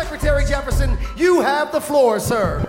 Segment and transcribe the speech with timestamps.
[0.00, 2.64] Secretary Jefferson, you have the floor, sir.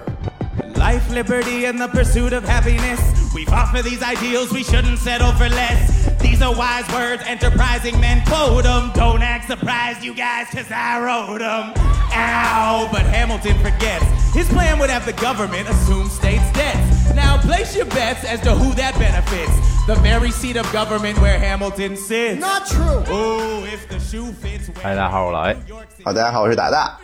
[0.75, 2.99] Life, liberty, and the pursuit of happiness.
[3.33, 6.07] We fought for these ideals, we shouldn't settle for less.
[6.19, 8.91] These are wise words, enterprising men quote them.
[8.93, 11.73] Don't act surprised, you guys, cause I wrote them.
[12.13, 12.89] Ow!
[12.91, 14.05] But Hamilton forgets.
[14.33, 17.13] His plan would have the government assume states' debts.
[17.15, 19.51] Now place your bets as to who that benefits.
[19.87, 22.39] The very seat of government where Hamilton sits.
[22.39, 23.03] Not true.
[23.07, 24.69] Oh, if the shoe fits.
[24.81, 25.57] 嗨，大家好，我是老 A。
[26.03, 26.97] 好，大家好，我是达达。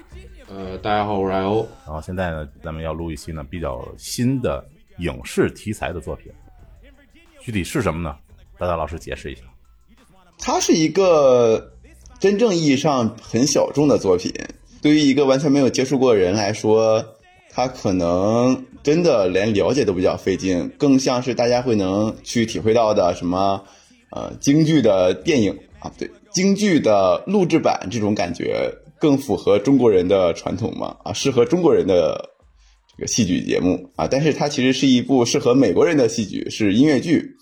[0.50, 1.68] 呃，大家好，我是艾欧。
[1.84, 4.64] 然后现在呢，咱们要录一期呢比较新的
[4.98, 6.32] 影视题材的作品，
[7.38, 8.16] 具体是什么呢？
[8.56, 9.42] 大大老师解释一下。
[10.38, 11.74] 它是一个
[12.18, 14.32] 真正意义上很小众的作品，
[14.80, 17.04] 对于一个完全没有接触过的人来说，
[17.50, 23.62] 他可能真的连了解都比较费劲，更像是大家会能去体会到的什么
[24.12, 32.30] 呃京剧的电影啊，不对，京剧的录制版这种感觉更符合中国人的传统嘛啊，适合中国人的
[32.96, 37.36] 这个戏剧节目啊，但是它其实是一部适合美国人的戏剧，是音乐剧。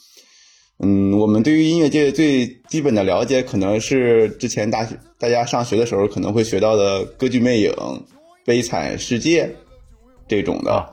[0.78, 7.70] 嗯，我们对于音乐界最基本的了解，可能是之前大学大家上学的时候可能会学到的《歌剧魅影》
[8.44, 9.44] 《悲惨世界》
[10.28, 10.72] 这种的。
[10.72, 10.86] 啊，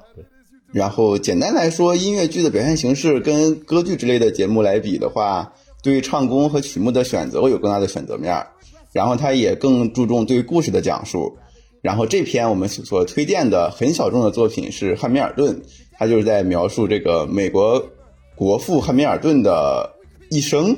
[0.72, 8.48] 然后简单来说，音乐剧的表现形式跟歌剧之类的节目来比的话，对唱功和曲目的选择会有更大的选择面儿。
[8.94, 11.38] 然后他也更注重对故事的讲述。
[11.82, 17.86] 然后这篇我们所所推荐的很小众的作品是《汉密尔顿》，他就是在描述这个美国
[18.36, 19.94] 国父汉密尔顿的
[20.30, 20.78] 一生。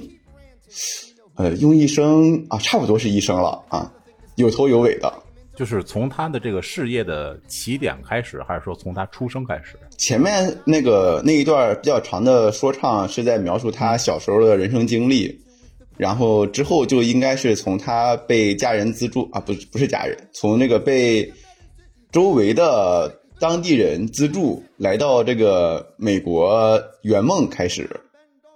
[1.36, 3.92] 呃，用一生啊，差不多是一生了啊，
[4.36, 5.14] 有头有尾的。
[5.54, 9.78] 就是从他的这个事业的起点开始，还是说从他出生开始？
[9.98, 15.40] 前面那个那一段比较长的说唱是在描述他小时候的人生经历，
[15.98, 21.32] 然后之后就应该是从他被家人资助啊，不不是家人，从那个被
[22.12, 27.90] 周围的当地人资助来到这个美国圆梦开始，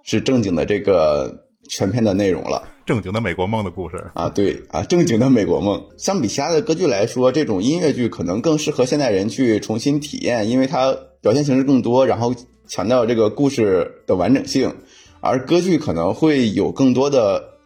[0.04, 2.68] 是正经的这个全篇的内容了。
[2.86, 4.04] 正经的美国梦的故事。
[4.16, 5.80] 啊，对啊，正经的美国梦。
[5.98, 12.34] 相比其他的歌剧来说，这种音乐剧可能更适合现代人去重新体验，因为它表现形式更多，然后
[12.68, 14.74] 强调这个故事的完整性。
[15.22, 17.58] 而歌剧可能会有更多的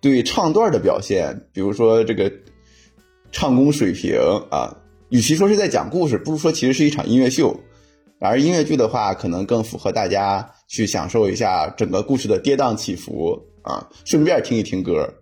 [0.00, 2.32] 对唱段的表现，比如说这个
[3.32, 4.16] 唱功水平
[4.50, 4.76] 啊，
[5.08, 7.58] 与其说是在讲故事，不如说其实是一场音乐秀。
[8.20, 15.12] 而音乐剧的话，可能更符合大家去享受一下整个故事的跌宕起伏啊，顺便听一听歌。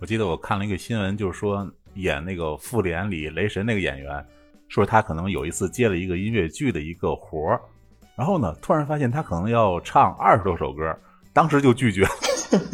[0.00, 4.24] 我记得我看了一个新闻，就是说演那个《复联》里雷神那个演员，
[4.68, 7.60] 说他可能有一次接了一个音乐剧的一个活儿，
[8.16, 10.96] 然后呢，突然发现他可能要唱二十多首歌，
[11.32, 12.08] 当时就拒绝了。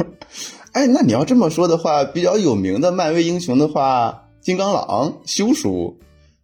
[0.72, 5.98] 哎，那你要这么说的话，比较有名的漫威英雄的话，金刚狼休叔，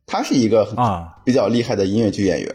[0.07, 2.53] 他是一个很啊比较厉害的音乐剧演员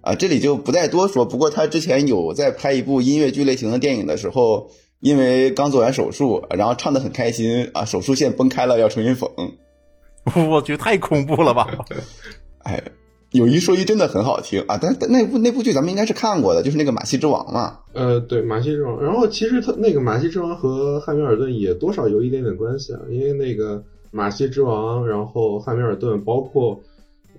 [0.00, 1.24] 啊，这里就不再多说。
[1.24, 4.68] 不过他之前有在拍一部音乐剧类型的电影的时候，
[5.00, 9.30] 因为刚做完手术，然后唱的很开心啊，手术线崩开了要重新缝。
[10.50, 11.68] 我去，太恐怖了吧！
[12.64, 12.82] 哎，
[13.32, 14.78] 有一说一，真的很好听啊！
[14.80, 17.78] 但但那部那部剧咱们应该是看过的，就是那个《马戏之王》嘛。
[17.92, 19.00] 呃，对，马戏之王。
[19.00, 26.80] 然后其实他那个马戏之王和汉密尔顿也多少有一点点关系啊，因为那个马戏之王，然后汉密尔顿，包括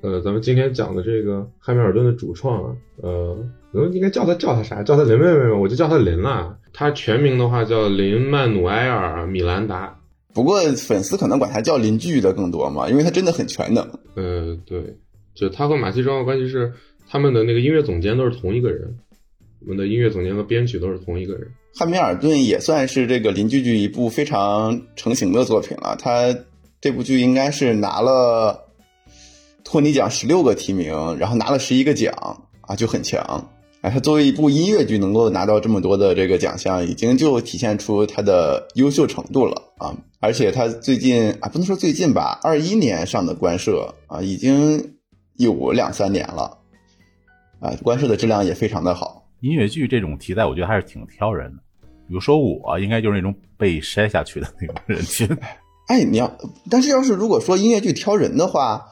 [0.02, 3.38] 呃咱们今天讲的这个汉密尔顿的主创啊，呃，
[3.74, 4.82] 我应该叫他叫他啥？
[4.84, 5.58] 叫他林妹妹吗？
[5.60, 6.58] 我就叫他林啦。
[6.74, 9.98] 他全名的话叫林曼努埃尔·米兰达。
[10.34, 13.84] 不过粉丝可能管他叫邻居的更多嘛，因为他真的很全能。
[14.16, 14.96] 呃，对，
[15.34, 16.74] 就他和马戏之王的关系是，
[17.10, 18.98] 他们的那个音乐总监都是同一个人，
[19.62, 21.48] 我们的音乐总监和编曲都是同一个人。
[21.74, 25.96] 汉密尔顿也算是这个邻居剧一部非常成型的作品了。
[25.98, 26.36] 他
[26.82, 28.68] 这部剧应该是拿了
[29.64, 32.14] 托尼奖十六个提名，然后拿了十一个奖
[32.62, 33.50] 啊，就很强。
[33.82, 39.98] 哎，他作为一部音乐剧能够拿到这么多的这个奖项，已经就体现出他的优秀程度了啊！
[40.20, 44.98] 而且他最近啊，不能说最近吧，二一年上的官摄啊，已经
[45.42, 46.58] 有两三年了
[47.60, 49.28] 啊，官摄的质量也非常的好。
[49.42, 51.62] 音乐剧这种题材，我觉得还是挺挑人的。
[52.08, 55.28] 比如说我，应该就是那种被筛下去的那种人群。
[55.88, 56.32] 哎，你要，
[56.70, 58.86] 但是要是如果说音乐剧挑人的话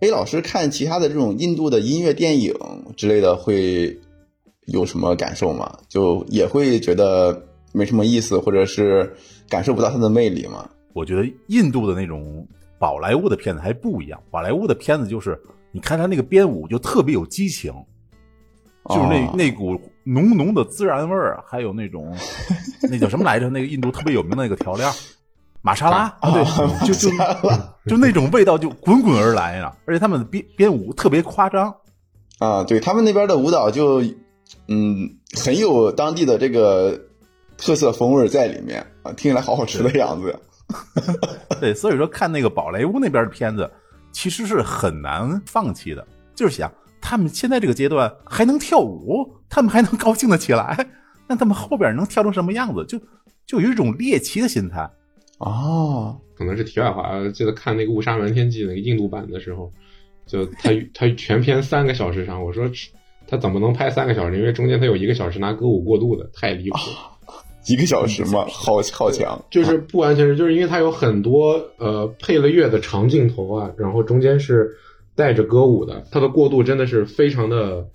[0.00, 2.54] ，A 老师看其他的这种印度的音乐电影
[2.96, 3.98] 之类的，会
[4.66, 5.78] 有什么感受吗？
[5.88, 9.14] 就也会觉得没什么意思，或者是
[9.48, 10.68] 感受不到它的魅力吗？
[10.92, 12.46] 我觉得印度的那种
[12.78, 15.40] 宝莱坞的片子还不一样，宝莱坞的片子就是
[15.72, 17.72] 你看他那个编舞就特别有激情，
[18.88, 22.14] 就是那、哦那股浓浓的孜然味儿，还有那种
[22.90, 23.48] 那叫什么来着？
[23.50, 24.90] 那个印度特别有名的那个调料，
[25.62, 26.44] 玛莎拉啊，对，
[26.86, 27.10] 就就
[27.86, 31.74] 就那种味道就滚滚而来呀，而且他们的编编舞特别夸张。
[32.38, 34.00] 啊，对他们那边的舞蹈就，
[34.66, 36.98] 嗯，很有当地的这个
[37.58, 40.34] 特色风味在里面啊，听起来好好吃的样子。
[41.60, 43.70] 对，所以说看那个宝莱坞那边的片子，
[44.12, 46.06] 其实是很难放弃的。
[46.34, 50.86] 就是想他们现在这个阶段还能跳舞，他们还能高兴的起来，
[51.26, 52.84] 那他们后边能跳成什么样子？
[52.86, 52.98] 就
[53.46, 54.90] 就有一种猎奇的心态。
[55.38, 59.70] 哦，可能是题外话，记得看那个《误杀瞒天记》那个印度版的时候。
[60.26, 62.70] 就他他全篇三个小时上，我说
[63.26, 64.38] 他怎么能拍三个小时？
[64.38, 67.09] 因为中间他有一个小时拿歌舞过渡的，太离谱了。
[67.68, 69.44] 一个小时嘛， 好好强。
[69.50, 74.76] 就是不完全是，就是因为它有很多呃配了乐的长镜头啊，然后中间是
[75.14, 77.86] 带着歌舞的，它的过渡真的是非常的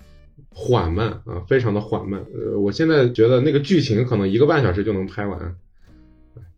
[0.54, 2.24] 缓慢啊，非常的缓慢。
[2.34, 5.56] 呃，我现在觉得那个剧情可能一个半小时就能拍完，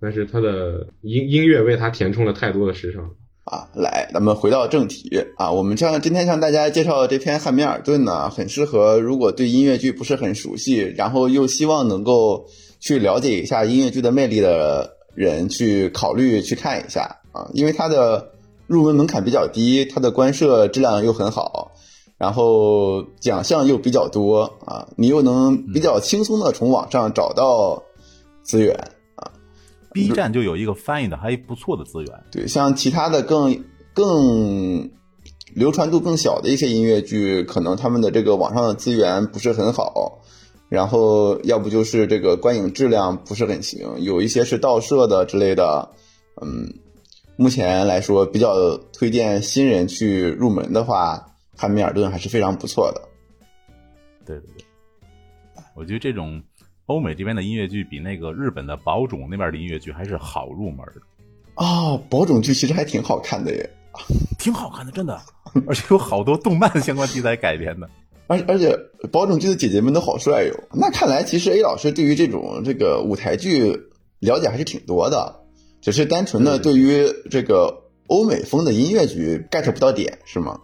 [0.01, 3.09] 但是它的音音乐为它填充了太多的时长。
[3.45, 5.50] 啊，来，咱们回到正题啊。
[5.50, 12.45] 我们向今天向大家介绍的这篇《汉密尔顿》呢，很适合如果对音乐剧不是很熟悉，然后又希望能够
[12.88, 17.50] 去了解一下音乐剧的魅力的人去考虑去看一下啊。
[17.54, 18.31] 因为它的
[18.66, 21.72] 入门门槛比较低，它的观摄质量又很好，
[22.18, 27.84] 然后奖项又比较多啊，你又能比较轻松的从网上找到
[28.42, 28.74] 资源
[29.16, 29.31] 啊。
[29.92, 34.90] B 站就有一个翻译的还不错的资源，对，像其他的更更
[35.54, 40.19] 流传度更小的一些音乐剧，可能他们的这个网上的资源不是很好，
[40.69, 45.90] 然后要不就是这个观影质量不是很行，有一些是盗摄的之类的，
[46.42, 46.74] 嗯，
[47.36, 53.02] 目前来说比较推荐新人去入门的话，汉密尔顿还是非常不错的。
[54.25, 54.66] 对对对，
[55.75, 56.42] 我觉得这种。
[56.88, 61.02] 欧美这边的音乐剧比那个日本的宝冢那边的音乐剧还是好入门的
[61.56, 63.69] 哦，宝冢剧其实还挺好看的耶，
[64.40, 65.22] 挺好看的，真的，
[65.68, 67.90] 而且有好多动漫相关题材改编的，
[68.28, 68.78] 而而且
[69.12, 70.54] 宝冢剧的姐姐们都好帅哟。
[70.74, 73.72] 那看来其实 A 老师对于这种这个舞台剧
[74.20, 75.42] 了解还是挺多的，
[75.82, 80.60] 只是单纯的对于这个欧美风的音乐剧 get 不到点是吗？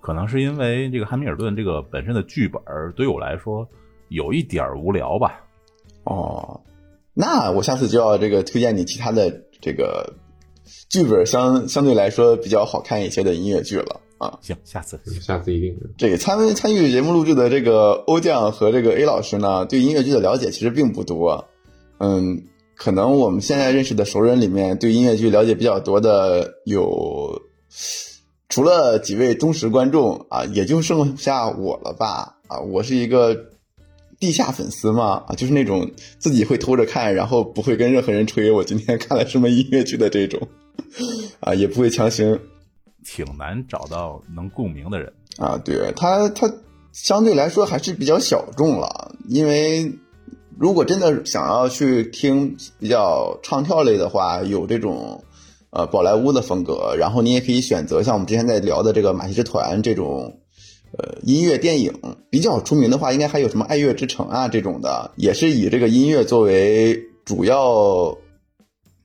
[0.00, 2.62] 可能是因为这个汉密尔顿这个本身的剧本
[2.94, 3.68] 对我来说
[4.08, 5.44] 有一点无聊吧。
[6.04, 6.60] 哦，
[7.12, 10.14] 那我下次就要这个推荐你其他的这个
[10.88, 14.38] 剧本相相对来说比较好看一些的音乐剧了啊。
[14.42, 15.76] 行，下次下次一定。
[15.96, 21.46] 这个参参与节目录制的这个欧酱和这个 A 老师呢，对音乐剧的了解其实并不多。
[21.98, 22.42] 嗯，
[22.74, 27.42] 可能我们现在认识的熟人里面，对音乐剧了解比较多的有，
[28.48, 32.36] 除了几位忠实观众啊，也就剩下我了吧。
[32.48, 33.52] 啊，我是一个。
[34.18, 40.40] 地下粉丝嘛，啊，就是那种自己会偷着看，然后不会跟任何人吹我今天看了什么音乐剧的这种，
[41.40, 42.40] 啊，也不会强行，
[43.06, 45.56] 挺难找到能共鸣的人啊。
[45.64, 46.52] 对他，他
[46.92, 49.92] 相对来说还是比较小众了，因为
[50.58, 55.22] 如果真的想要去听比较唱跳类的话，有这种
[55.70, 60.40] 呃宝莱坞的风格，然后你也可以选择像我们之前在聊的这个马戏之团这种。
[60.98, 61.92] 呃，音乐电影
[62.30, 68.16] 比较出名的话，应该还有什么《爱乐之城》啊这种的，也是以这个音乐作为主要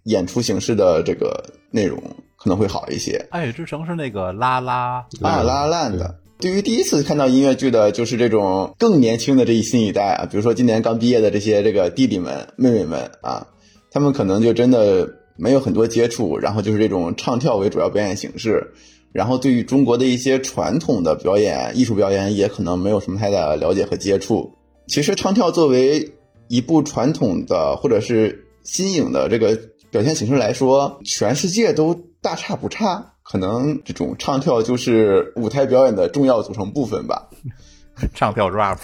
[0.04, 2.02] 演出形式的这个内容
[2.38, 3.18] 可能会好一些。
[3.30, 6.16] 《爱乐之城》是那个拉拉啊拉烂的。
[6.40, 13.46] 对于第一次看到音乐剧的，就是这种更年轻的这一新一代啊，比如说今年刚毕业的这些这个弟弟们妹妹们啊，
[13.92, 18.74] 他们可能就真的没有很多接触，然后就是这种唱跳为主要表演形式。
[19.14, 24.54] 然后对于中国的一些传统的表演、艺术表演，也可能没有什么太大的了解和接触。
[24.88, 26.14] 其实唱跳作为
[26.48, 29.60] 一部传统的或者是新颖的这个
[29.92, 33.14] 表现形式来说，全世界都大差不差。
[33.24, 37.30] 可能这种唱跳就是舞台表演的重要组成部分吧。
[38.16, 38.80] 唱跳 rap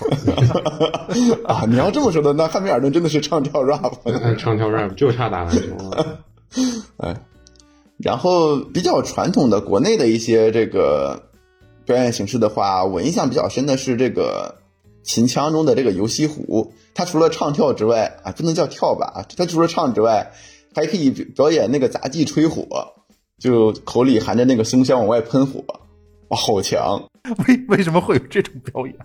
[1.48, 3.94] 啊，你要这么说的，那汉密尔顿真的是唱跳 rap，
[4.38, 6.20] 唱跳 rap 就差打篮球了。
[6.98, 7.16] 哎。
[7.98, 11.30] 然后比较传统的国内的一些这个
[11.84, 14.60] 表演形式的话，我印象比较深的是这个
[15.04, 20.32] 秦腔中的这个游西湖，它除了唱跳之外啊，不能叫跳吧啊，它除了唱之外，
[20.78, 22.68] 还可以表演那个杂技吹火，
[23.40, 25.64] 就口里含着那个松香往外喷火，
[26.28, 27.04] 哇，好强！
[27.48, 28.96] 为为什么会有这种表演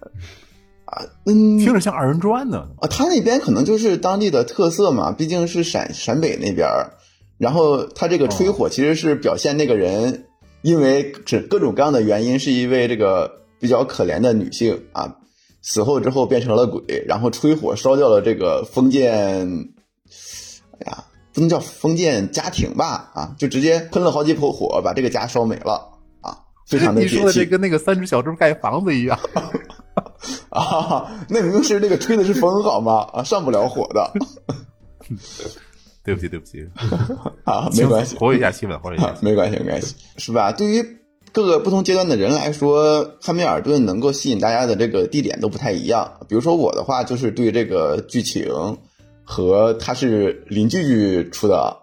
[0.85, 1.01] 啊？
[1.25, 6.69] 嗯，听着像二人转呢啊，他那边可能就是当地的特色嘛，毕竟是陕陕北那边。
[7.39, 10.27] 然后他这个吹火其实是表现那个人，
[10.61, 15.17] 因为是各种各样的原因，是一位这个比较可怜的女性啊，
[15.63, 19.49] 死后之后变成了鬼，然后吹火烧掉了这个封建，
[20.79, 25.89] 哎呀，不能叫封建家庭吧，啊，就直接喷了好几口火，把这个家烧没了
[26.21, 29.19] 啊，非常的你说的这跟那个三只小猪盖房子一样。
[30.51, 33.07] 啊，那明明是那个吹的是风好吗？
[33.13, 34.13] 啊，上不了火的
[36.05, 36.67] 对不起，对不起，
[37.45, 39.15] 啊，没关系，活跃一下气氛，活跃一下。
[39.21, 40.53] 没关系，没关系，是吧？
[40.53, 40.85] 对于
[41.33, 46.13] 各个不同阶段的人来说，汉密尔顿能够吸引大家的这个地点都不太一样。
[46.29, 48.45] 比如说我的话，就是对这个剧情
[49.25, 51.77] 和它是邻居剧出的，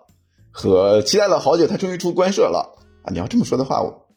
[0.52, 3.12] 和期待了好久，它终于出官社了啊！
[3.12, 4.08] 你要这么说的话，我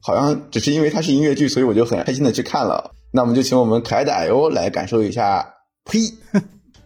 [0.00, 2.92] 好像只是因为它是音乐剧，所以我就很开心的去看了。
[3.12, 5.98] 那我们就请我们可爱的矮欧来感受一下，呸！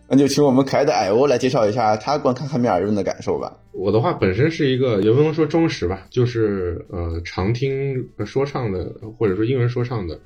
[0.09, 3.59] 那就请我们可爱的矮欧来介绍一下他观看汉密尔顿的感受吧。
[3.73, 10.21] 我的话本身是一个也不能说忠实吧，就是呃常听说唱的或者说英文说唱的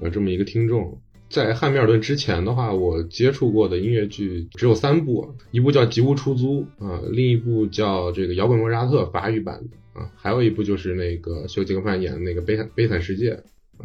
[0.00, 1.00] 呃这么一个听众。
[1.28, 13.32] 在汉密尔顿之前的话，我接触过的音乐剧只有三部，一部叫《吉屋出租》啊、另一部叫这个《摇滚莫扎特》法语版的啊，还有一部就是那个休·杰克曼演的那个《悲惨悲惨世界》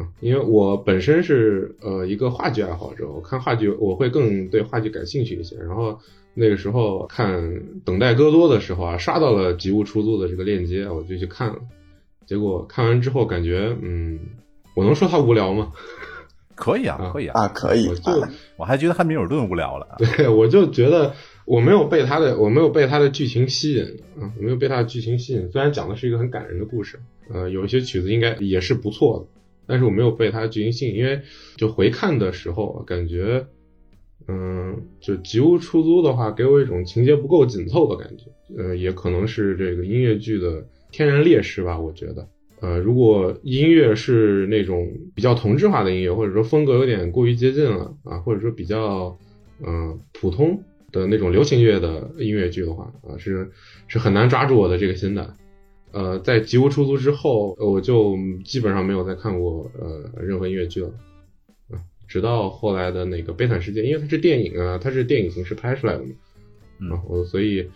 [0.00, 0.08] 啊。
[0.20, 5.98] 因为我本身是呃一个话剧爱好者，我看话剧我会更对话剧感兴趣一些，然后。
[6.34, 7.42] 那个时候看
[7.84, 11.58] 《等待戈多》的时候啊，刷到了《吉屋出租》的这个链接，我就去看了。
[12.26, 14.18] 结果看完之后感觉，嗯，
[14.74, 15.72] 我能说它无聊吗？
[16.54, 19.96] 可以啊，可以啊，啊，可以我就啊我还觉得汉密尔顿无聊了。
[20.16, 23.84] 对我就觉得我没有被他的我没有被他的剧情吸引
[24.20, 25.50] 啊，我没有被他的剧情吸引。
[25.50, 26.98] 虽然讲的是一个很感人的故事，
[27.32, 31.20] 呃，有一些曲子应该也是不错的，但是我没有被他的剧情吸引，因为
[31.56, 33.46] 就回看的时候感觉。
[34.28, 38.26] 嗯，就吉屋出租的话，给我一种情节不够紧凑的感觉。
[38.56, 42.28] 呃，也可能是这个音乐剧的天然劣势吧，我觉得。
[42.62, 49.18] 呃，如果音乐是那种比较同质化的音乐，或者说风格有点过于接近了啊，或者说比较
[49.60, 53.50] 嗯、呃普通的那种流行乐的音乐剧的话啊，是
[53.88, 55.34] 是很难抓住我的这个心的。
[55.90, 60.90] 呃，在吉屋出租之后，呃我就基本上没有再看过呃任何音乐剧了。
[62.08, 66.10] 直到后来的那个《悲惨世界》，因为它是电影啊，它是电影形式拍出来的嘛，
[66.78, 67.66] 嗯啊，我所以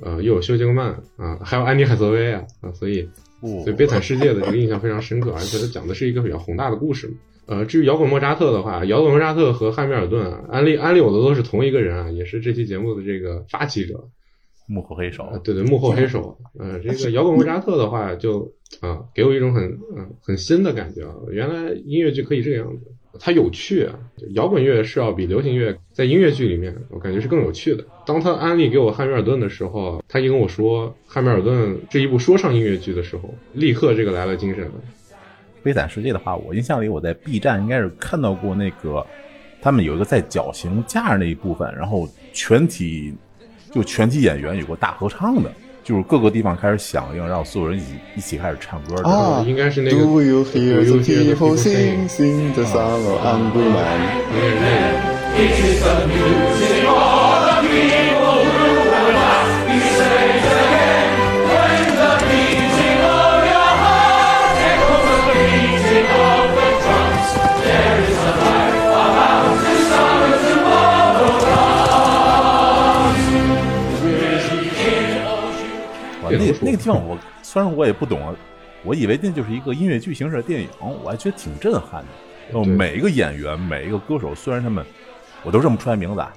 [0.00, 3.08] 呃又有休·杰克曼啊，还有安妮·海瑟薇啊啊，所以
[3.40, 7.14] 不对《悲惨世界》的这个印象非常深刻，而且它讲的是一个比较宏大的故事嘛。
[7.46, 14.08] 呃，至于摇滚莫扎特的话，摇滚莫扎特和汉密尔顿啊，安利安利我的都是同一个人啊，也是这期节目的这个发起者，
[14.68, 16.36] 幕后黑手啊，，对对，幕后黑手。
[16.60, 19.64] 呃，这个摇滚莫扎特的话就，啊，给我一种很
[19.96, 23.88] 嗯、很新的感觉啊，原来音乐剧可以这个样子，它有趣。
[24.34, 27.84] 摇滚乐是要比流行乐在音乐剧里面，我感觉是更有趣的。
[28.04, 34.72] 当他安利给我汉密尔顿的时候，他一跟我说汉密尔顿是一部说唱音乐剧的时候，立刻这个来了精神了。
[35.62, 39.06] 悲惨世界的话，我印象里我在 B 站应该是看到过那个，
[39.60, 43.14] 他们有一个在绞刑架那一部分，然后全体
[43.70, 45.52] 就全体演员有个大合唱的，
[45.88, 49.08] 就是各个地方开始响应，让所有人一起一起开始唱歌的。
[49.08, 53.24] 啊应该是那个 Do you hear Do the you hear the people people sing, sing？sing the song of
[53.24, 53.72] Angry
[76.60, 76.76] 那个。
[76.76, 78.34] 地方我虽然我也不懂啊，
[78.84, 82.58] 我以为那就是一个音乐剧形式的电影，我还觉得挺震撼的。
[82.58, 84.84] 哦每一个演员，每一个歌手，虽然他们
[85.42, 86.32] 我都认不出来名字，啊，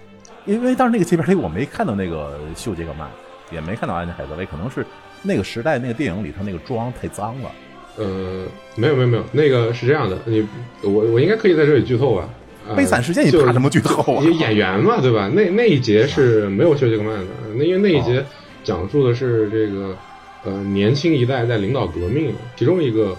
[0.46, 3.08] 因为当时那个切片里我没看到那个秀杰克曼，
[3.52, 4.86] 也没看到安妮海瑟薇，可能是
[5.22, 7.52] 那个时代那个电影里头那个妆太脏了。
[7.98, 10.46] 呃，没有没有没有，那个是这样的，你
[10.84, 12.30] 我我应该可以在这里剧透吧？
[12.68, 14.24] 呃悲惨世界你就怕什么剧透啊？
[14.24, 15.30] 演员嘛，对吧？
[15.34, 17.26] 那那一节是没有秀·杰克曼的，
[17.56, 18.24] 那因为那一节
[18.64, 19.96] 讲述的是这个
[20.44, 23.16] 呃年轻一代在领导革命，其中一个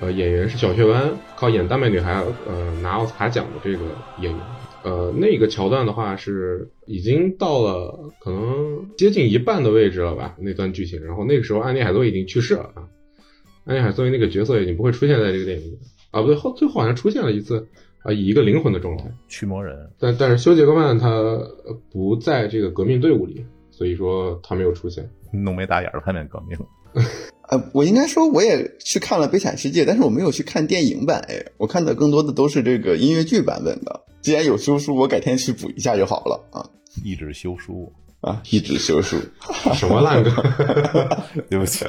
[0.00, 3.84] 呃演员是小雀斑，靠演丹麦女孩呃拿奥斯卡奖的这个
[4.20, 4.40] 演员。
[4.82, 11.04] 呃，那个桥段的话是已经到了可能接近一半的位置了吧，那段剧情。
[11.04, 12.88] 然后那个时候安妮海瑟薇已经去世了啊，
[13.66, 15.78] 安妮海瑟薇那个角色已经不会出现在这个电影里
[16.10, 17.68] 啊，不对，后最后好像出现了一次
[18.02, 19.04] 啊，以一个灵魂的状态。
[19.28, 25.10] 驱魔人，但但是休·杰克曼他呃不在这个革命队伍里，所以说他没有出现。
[25.32, 26.58] 浓眉大眼的叛变革命。
[27.50, 34.00] 呃，我应该说我也去看了《悲惨世界》，但是我没有去看电影版，哎，我看的更多的都是这个音乐剧版本的。
[34.22, 36.62] 既然有修书，我改天去补一下就好了啊
[37.04, 38.42] 一纸休书，啊！
[38.50, 39.16] 一纸修书，
[39.74, 40.32] 什么烂梗？
[41.48, 41.84] 对不起，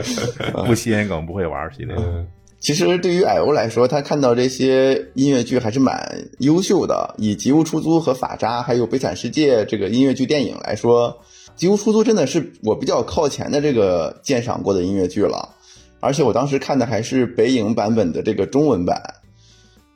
[0.65, 1.95] 不吸烟梗不会玩系列。
[1.97, 2.25] 嗯，
[2.59, 7.15] 其实对于矮欧来说，他看到这些音乐剧还是蛮优秀的。
[7.17, 11.19] 以《吉屋出租》和《法扎》还有《悲惨世界》这个音乐剧电影来说，
[11.55, 15.49] 吉屋出租真的是我比较靠前的这个鉴赏过的音乐剧了，
[15.99, 19.01] 而且我当时看的还是北影版本的这个中文版，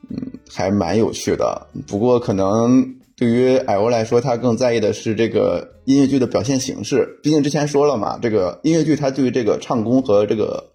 [0.08, 0.16] 嗯，
[0.48, 1.66] 还蛮有趣的。
[1.88, 7.18] 不过可能对于艾欧来说，他更在意的是这个音乐剧的表现形式。
[7.22, 10.72] 毕竟之前说了嘛，这个音乐剧它对于这个唱功和这个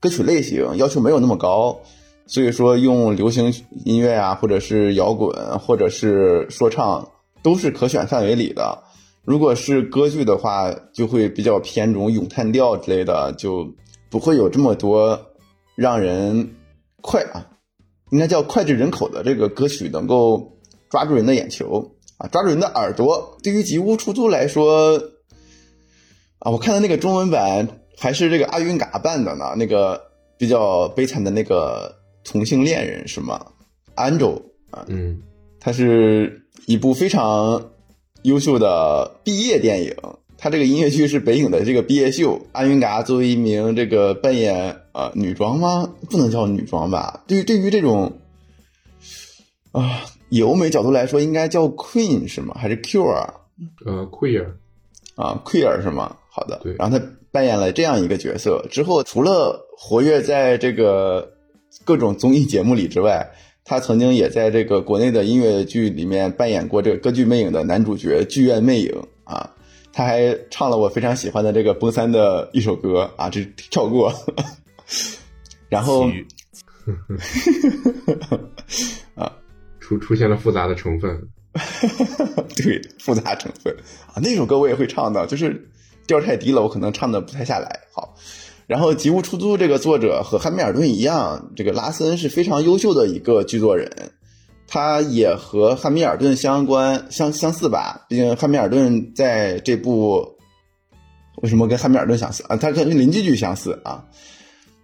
[0.00, 1.80] 歌曲类型要求没有那么高，
[2.26, 3.54] 所以说用流行
[3.86, 7.08] 音乐啊，或者是摇滚，或者是说唱，
[7.42, 8.83] 都是可选范围里的。
[9.24, 13.66] 如果是歌剧的话，就会比较偏这种咏叹调之类的，就
[14.10, 15.18] 不会有这么多
[15.74, 16.56] 让人
[17.00, 17.46] 快啊，
[18.10, 20.58] 应该叫脍炙人口的这个歌曲能够
[20.90, 23.38] 抓住人的眼球啊，抓住人的耳朵。
[23.42, 25.02] 对于吉屋出租来说，
[26.40, 27.66] 啊，我看的那个中文版
[27.96, 30.02] 还是这个阿云嘎扮的呢，那个
[30.36, 33.46] 比较悲惨的那个同性恋人是吗
[33.96, 35.22] ？Angel 啊，嗯，
[35.58, 37.70] 它是一部非常。
[38.24, 39.94] 优秀的毕业电影，
[40.38, 42.40] 他这个音乐剧是北影的这个毕业秀。
[42.52, 45.92] 阿云嘎作为一名这个扮演呃女装吗？
[46.10, 47.22] 不能叫女装吧？
[47.26, 48.18] 对于对于这种
[49.72, 52.56] 啊以欧美角度来说，应该叫 queen 是吗？
[52.58, 53.34] 还是 q e r
[53.84, 54.46] 呃，queer
[55.16, 56.16] 啊，queer 是吗？
[56.30, 56.58] 好的。
[56.62, 56.74] 对。
[56.78, 61.30] 然后他扮演了这样一个角色之后，除了活跃在这个
[61.84, 63.30] 各种综艺节目里之外。
[63.64, 68.92] 他曾经也在这个国内的音乐剧里面扮演过这个歌剧魅影的男主角剧院魅影
[69.24, 69.50] 啊，
[69.90, 74.12] 他还唱了我非常喜欢的这个崩三的一首歌啊，这跳过，
[75.70, 76.06] 然后
[79.14, 79.32] 啊，
[79.80, 81.28] 出出现了复杂的成分，
[82.56, 83.74] 对复杂成分。
[84.12, 85.70] 啊，那首歌我也会唱的，就是
[86.06, 88.14] 调太低了，我可能唱的不太下来，好。
[88.66, 93.90] 然后《吉屋出租》这个作者和汉密尔顿一样，这个拉森是非常优秀的一个剧作人，
[94.66, 98.06] 他也和汉密尔顿相关相相似吧？
[98.08, 100.38] 毕竟汉密尔顿在这部
[101.42, 102.56] 为什么跟汉密尔顿相似啊？
[102.56, 104.02] 他跟邻居剧相似啊，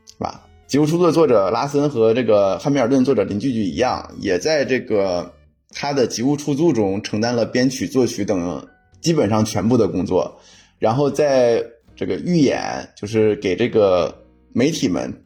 [0.07, 0.43] 是吧？
[0.71, 5.33] 《吉屋出租》的作者拉森和这个汉密尔顿作者邻居剧一样，也在这个
[5.71, 8.69] 他的《吉屋出租》中承担了编曲、作曲等
[9.00, 10.39] 基本上全部的工作，
[10.78, 11.65] 然后在。
[12.00, 15.23] 这个预演就是给这个媒体们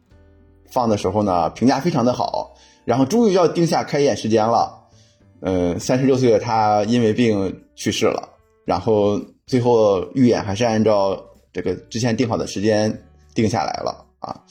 [0.69, 2.57] 放的时候呢，评价非常的好。
[2.85, 4.77] 然后终于要定下开演时间了，
[5.43, 8.29] 嗯，三十六岁的他因为病去世了。
[8.65, 13.05] 然后最后预演还是按照这个之前定好的时间
[13.37, 14.43] 定下来了啊，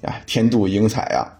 [0.00, 1.30] 呀，天妒英才啊！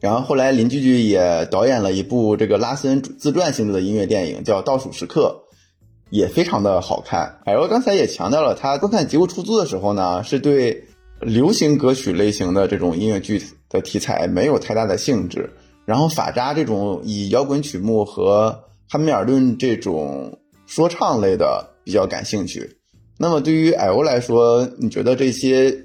[0.00, 5.40] 然后后来林居居也导演了一部这个拉森自传性质的音乐电影，叫《倒数时刻》。
[6.14, 7.40] 也非常的好看。
[7.44, 10.84] 哎，我刚才也强调了，他观看《吉屋出租》的时候呢，是对
[11.20, 15.52] 流行歌曲类型的这种音乐剧的题材没有太大的兴致。
[15.84, 22.76] 然后法扎这种以摇滚曲目和汉密尔顿这种说唱类的比较感兴趣。
[23.18, 25.76] 那么对于艾欧来说，你觉得这些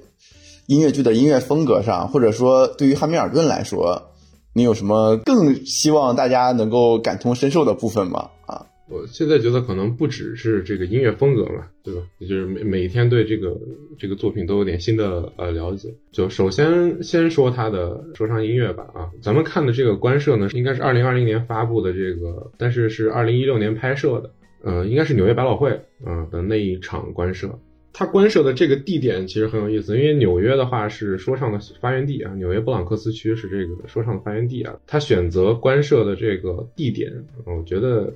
[0.66, 4.12] 音乐剧的音乐风格上，或者说对于汉密尔顿来说，
[4.54, 8.30] 你有什么更希望大家能够感同身受的部分吗？
[8.90, 12.02] 我现在觉得可能不只是这个音乐风格嘛，对吧？
[12.18, 13.56] 就是每每天对这个
[13.98, 15.94] 这个作品都有点新的呃了解。
[16.10, 27.60] 就首先先说他的说唱音乐吧啊，咱们看的这个官摄呢，应该是二零二零年发布的这个，但是是二零一六年拍摄的，呃，应该是纽约百老汇嗯的那一场官摄。
[27.92, 34.78] 他官摄的这个地点其实很有意思，因为纽约的话是说唱的发源地啊，纽约布朗克斯区是这个说唱的发源地啊。
[34.86, 37.12] 他选择官摄的这个地点，
[37.44, 38.12] 我觉得。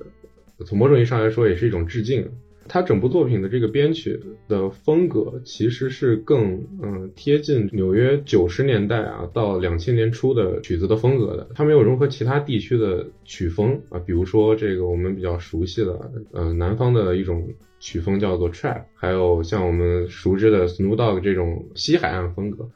[0.63, 2.29] 从某种意义上来说，也是一种致敬。
[2.67, 11.47] 他整部作品的这个编曲的风格，其实是更嗯贴近纽约九十年代啊到两千年初的曲子的风格的。
[11.53, 17.47] 它没有融合其他地区的曲风啊，比如说这个我们比较熟悉的呃南方的一种
[17.79, 22.71] 曲风叫做 trap，还有像我们熟知的 Snoop Dogg 这种西海岸风格，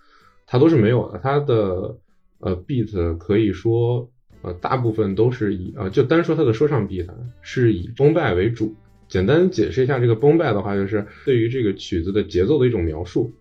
[0.46, 1.20] 它都是没有的。
[1.24, 1.98] 它的
[2.40, 4.12] 呃 beat 可以说。
[4.42, 7.08] 呃，大部分都是以呃，就单说它的说唱 beat
[7.42, 8.74] 是以崩败为主。
[9.08, 13.34] 简单解释一下这个崩败的话，就是对于这个曲子的节奏的一种描述。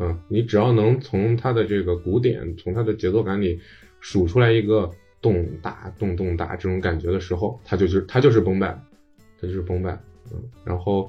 [0.00, 3.60] 嗯，你只要能从它的这个鼓点，从它的节奏感里
[4.00, 8.82] 数出来一个咚哒咚咚哒这种感觉的时候，它就是它就是崩败，
[9.40, 10.02] 它就是崩败。
[10.32, 11.08] 嗯，然后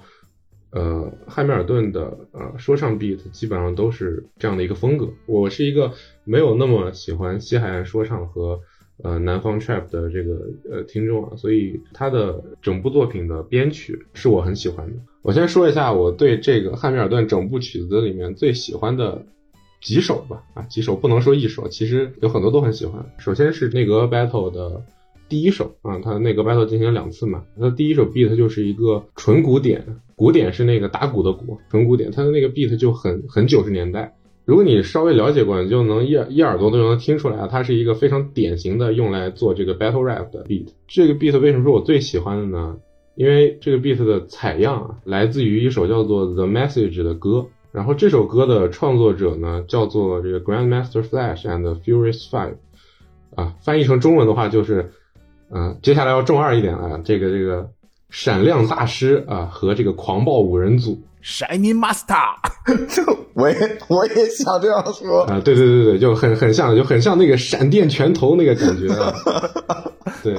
[0.69, 5.09] 呃，汉密尔顿的呃说唱 beat 基本上都是这样的一个风格。
[5.25, 5.91] 我是一个
[6.23, 8.61] 没有那么喜欢西海岸说唱和。
[9.03, 14.93] 呃，南方 trap 的这个呃听众啊，所以他的整部作品的编曲是我很喜欢的。
[15.21, 19.25] 我先说一下我对这个汉密尔顿整部曲子里面最喜欢的
[19.81, 23.05] 几首吧，啊，几首不能说一首，其实有很多都很喜欢。
[23.17, 24.81] 首先是内阁 battle 的
[25.27, 29.85] 第一首啊，它那个 battle 进行了两次嘛，它第一首 beat 就是一个纯鼓点，
[30.15, 34.15] 鼓点是那个打鼓的鼓，纯鼓点，他的那个 beat 就很很九十年代。
[34.45, 40.67] 如果你稍微了解过，你就能一一耳朵都能听出来啊，它是一个非常典型的用来做这个 battle rap 的 beat。
[40.87, 42.75] 这个 beat 为什么是我最喜欢的呢？
[43.15, 47.45] 因为这个 beat 的采样啊，来自于一首叫做《The Message》的歌。
[47.71, 52.55] 然后这首歌的创作者呢，叫做这个 Grandmaster Flash and the Furious Five，
[53.35, 54.91] 啊，翻译成中文的话就是，
[55.49, 57.67] 嗯，接下来要中二一点啊，这个这个
[58.11, 62.35] 闪亮大师啊和这个狂暴五人组 Shiny Master，
[63.33, 69.13] 我也我也想这样说啊，对对对对，就很很像，就很像那个闪电拳头那个感觉啊，
[70.21, 70.35] 对，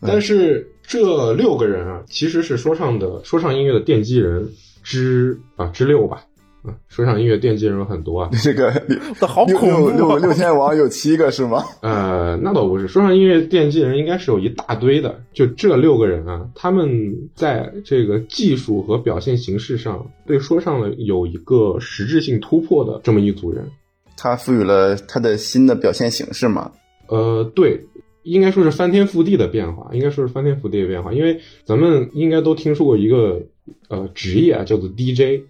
[0.00, 4.48] 但是这六个人啊，其实是说唱的说唱音乐的奠基人
[4.82, 6.22] 之啊之六吧。
[6.62, 8.70] 啊，说唱音乐奠基人很多啊， 这个
[9.26, 11.64] 好恐怖，六六天王有七个是吗？
[11.80, 23.68] 呃，那倒不是，说唱音乐奠基人应该是有一大堆的，就这六个人啊，他们在这个技术和表现形式上对说唱的有一个实质性突破的这么一组人，
[24.16, 26.70] 他赋予了他的新的表现形式嘛？
[27.08, 27.80] 呃，对，
[28.22, 33.42] 应该说是翻天覆地的变化，应该说是翻天覆地的变化，因为咱们应该都听说过一个
[33.88, 35.42] 呃职业啊，叫做 DJ。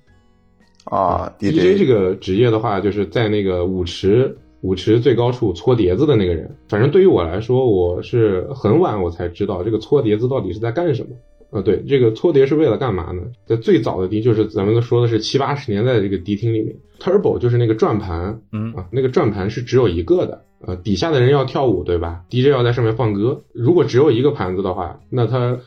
[0.85, 6.57] 啊，DJ 这个职业的话，就是在那个舞池舞池最高处搓碟子的那个人。
[6.69, 11.11] 反正对于我来说，我是很晚我才知道这个搓碟子到底是在干什么。
[11.51, 13.23] 啊，对，这个搓碟是为了干嘛呢？
[13.45, 23.43] 在最早的迪，就是咱们都说的是七八十年代的这个迪厅里面，Turbo 就是那个转盘，嗯啊，那个转盘是只有一个的，呃，底下的人要跳舞，对吧？DJ 要在上面放歌。
[23.53, 25.59] 如果只有一个盘子的话，那他，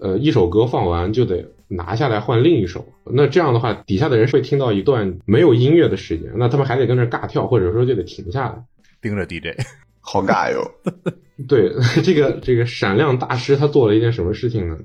[0.00, 1.44] 呃，一首歌放完就得。
[1.68, 8.64] 拿下来换另一首，那这样的话，底下的人会听到一段没有音乐的时间，那他们还得跟着尬跳，或者说就得停下来
[9.00, 9.58] 盯着 DJ，
[10.00, 10.70] 好尬哟。
[11.48, 11.72] 对，
[12.04, 14.78] 这个这个闪亮大师他做了一件什么事情呢？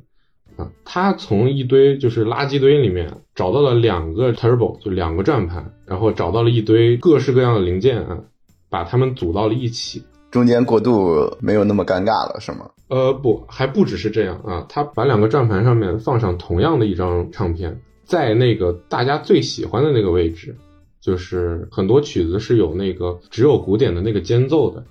[0.57, 8.23] 啊，他从一堆就是垃圾堆里面找到了两个 turbo，就两个转盘，然后找到了一堆各式各样的零件啊，
[8.69, 10.03] 把它们组到了一起。
[10.31, 12.69] 中间过渡没有那么尴尬了，是吗？
[12.87, 14.65] 呃，不，还不只是这样啊。
[14.69, 20.55] 他把两个转盘上面放上同样的一张唱片，在那个大家最喜欢的那个位置，
[21.01, 24.83] 就是很多曲子是有那个只有鼓点的那个间奏的。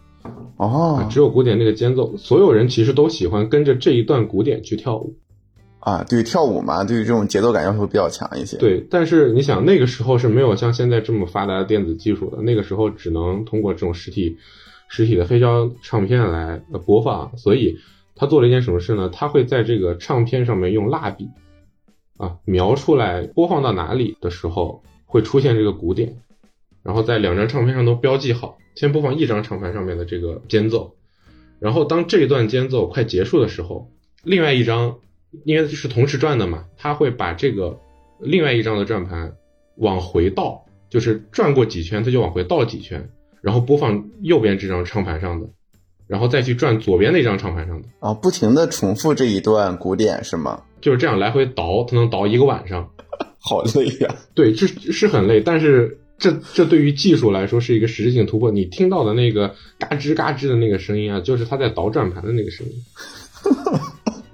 [0.57, 5.16] 哦，只有鼓点那个间奏，所有人其实都喜欢跟着这一段鼓点去跳舞。
[5.79, 8.57] 啊，对，跳舞嘛，对于这种节奏感要求比较强一些。
[8.59, 14.37] 对，但是你想，那个时候是没有像现在这么发达的电子技术的，那个时候只能通过这种实体。
[14.88, 17.79] 实体的黑胶唱片来播放，所以
[18.16, 19.09] 他做了一件什么事呢？
[19.11, 21.29] 他会在这个唱片上面用蜡笔
[22.16, 26.16] 啊描出来播放到哪里的时候会出现这个鼓点，
[26.83, 30.96] 然后在两张唱片上都标记好，先播放一张唱片上面的这个间奏，
[31.61, 33.90] 然后当这一段间奏快结束的时候，
[34.24, 34.98] 另外一张
[35.44, 37.79] 因为是同时转的嘛，他会把这个
[38.18, 39.37] 另外一张的转盘
[39.77, 43.11] 往回倒，就是转过几圈，他就往回倒几圈。
[43.40, 45.48] 然后播放右边这张唱盘上的，
[46.07, 50.62] 然后再去转左边那张唱盘上的啊，不停的重复这一段古典是吗？
[50.81, 52.90] 就是这样来回倒，它能倒一个晚上，
[53.38, 54.14] 好累呀。
[54.35, 58.51] 对，这是很累，但是这这对于技术来说是一个实质性突破。
[58.51, 62.72] 你听到的那个嘎吱嘎吱的那个声音啊，就是他在倒转盘的那个声音。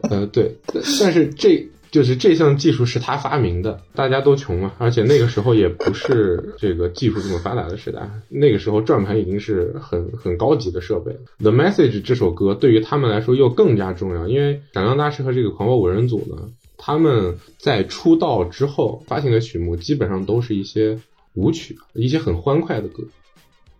[0.11, 0.55] 呃，对，
[1.01, 1.67] 但是这。
[1.95, 11.21] 就是这项技术是他发明的，大家都穷嘛，而且那个时候也不是这个技术这么发达的时代，那个时候转盘已经是很很高级的设备了。
[11.39, 20.99] The Message 这首歌对于他们来说又更加重要，因为闪亮大师和这个狂暴五人组呢，他们在出道之后发行的曲目基本上都是一些
[21.35, 23.05] 舞曲，一些很欢快的歌，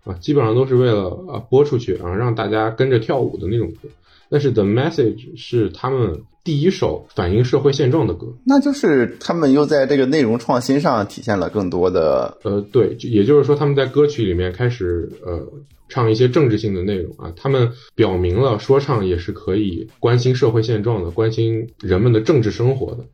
[0.05, 3.89] 啊，基本上都是为了啊播出去，啊让大家跟着跳舞的那种歌。
[4.31, 6.23] 但是 The Message 是他们。
[6.45, 15.43] 第一首反映社会现状的歌，那就是他们又在这个内容创新上体现了更多的，呃，对，也就是说他们在歌曲里面开始呃
[15.89, 23.07] 唱一些政治性的内容啊，他们表明了说唱也是可以关心社会现状的，关心人们的政治生活的，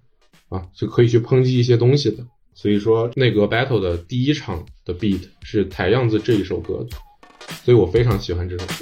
[0.48, 2.24] 啊，就可以去抨击一些东西的。
[2.52, 6.84] 所以说，内阁 battle 的第一场的 beat 是《抬样子》这一首歌，
[7.64, 8.74] 所以我非常喜欢这首歌。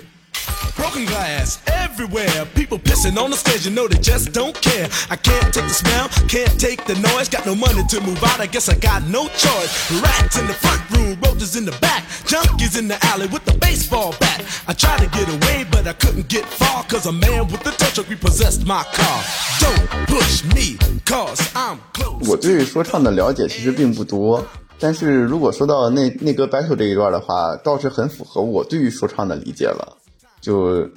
[1.98, 2.46] Broken glass everywhere.
[2.56, 4.88] People pissing on the stage, you know they just don't care.
[5.10, 7.30] I can't take the smell, can't take the noise.
[7.30, 9.72] Got no money to move out, I guess I got no choice.
[10.02, 12.04] Rats in the front room, roaches in the back.
[12.26, 14.44] Junkies in the alley with the baseball bat.
[14.68, 16.84] I tried to get away, but I couldn't get far.
[16.86, 19.24] Cause a man with the tow truck repossessed my car.
[19.60, 22.30] Don't push me, cause I'm close.
[22.30, 24.46] 我对说唱的了解其实并不多。
[24.80, 29.98] 但是如果说到那那歌 battle 这一段的话，倒是很符合我对于说唱的理解了。
[30.42, 30.90] 就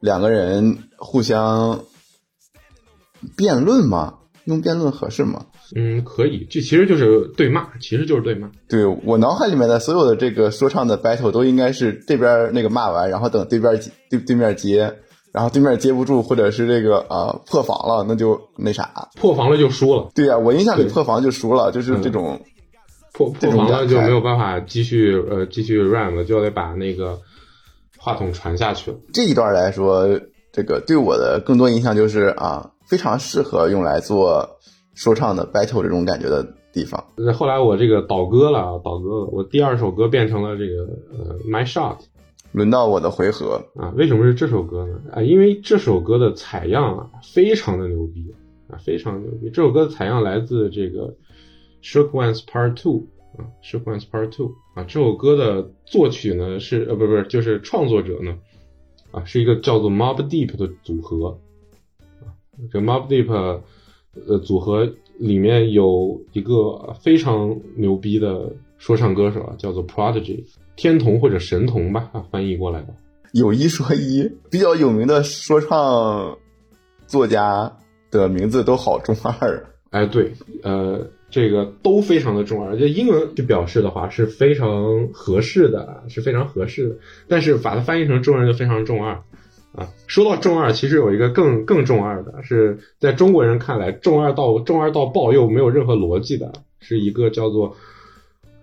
[0.00, 1.80] 两个人互相
[3.36, 4.14] 辩论吗？
[4.44, 5.44] 用辩论合适吗？
[5.76, 8.50] 嗯，可以，这其实就是对骂，其实就是对骂。
[8.68, 14.94] 对我脑海里面的所有的这个说唱的 battle 都应该是这边那个骂完，然后等对边对对面接，
[15.32, 19.10] 然后对面接不住，或者是这个啊、呃破防了，那就那啥。
[19.16, 22.40] 破防了就输了，对呀、我印象里破防就输了，就是这种。
[23.12, 27.18] 破破防了就没有办法继续呃继续 rap 了，就得把那个
[28.08, 28.96] 话筒传下去了。
[29.12, 30.08] 这一段来说，
[30.50, 34.48] 这个对我的更多印象就是啊，非常适合用来做
[34.94, 37.04] 说唱的 battle 这种感觉的地方。
[37.18, 41.98] 呃后来我这个倒戈了，倒戈了，我第二首歌变成了这个呃 My Shot
[42.52, 45.00] 轮到我的回合，啊，为什么是这首歌呢？
[45.12, 48.34] 啊，因为这首歌的采样啊非常的牛逼
[48.70, 49.50] 啊，非常牛逼。
[49.50, 51.14] 这首歌的采样来自这个
[51.82, 58.38] Shook Ones Part Two 啊 Ones Part Two 啊，这首歌的作曲呢是呃不不是就是创作者呢
[59.10, 61.38] 啊是一个叫做 Mob Deep 的组合
[62.20, 62.32] 啊，
[62.72, 63.60] 这 Mob Deep
[64.26, 70.44] 呃组合里面有一个非常牛逼的说唱歌手啊，叫做 Prodigy
[70.76, 72.94] 天童或者神童吧，啊翻译过来的。
[73.32, 76.38] 有一说一，比较有名的说唱
[77.06, 77.76] 作家
[78.10, 79.70] 的名字都好中二啊。
[79.90, 86.96] 哎，对，呃，这个都非常的中二，就英文去表示的话是非常合适的，是非常合适的。
[87.28, 89.12] 但是把它翻译成中文就非常中二
[89.72, 89.88] 啊。
[90.06, 97.76] 说到中二，其实有一个更更中二的，是在中国人看来中二到中二到爆又没有任何逻辑的，是一个叫做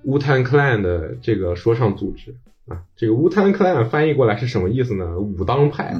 [0.03, 2.35] Wu Tang Clan 的这个说唱组织
[2.67, 2.81] 啊。
[2.95, 5.19] 这个 Wu Tang Clan 翻译过来是什么意思呢？
[5.19, 5.95] 武当派。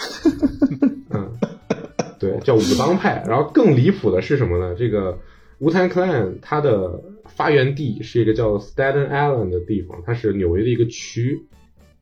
[1.10, 1.32] 嗯，
[2.20, 3.24] 对，叫武当派。
[3.26, 4.74] 然后更离谱的是什么呢？
[4.78, 5.18] 这个
[5.60, 11.38] Wu Tang Clan 它的发源地是一个叫 Staten Island 的地方，它是纽约的一个区，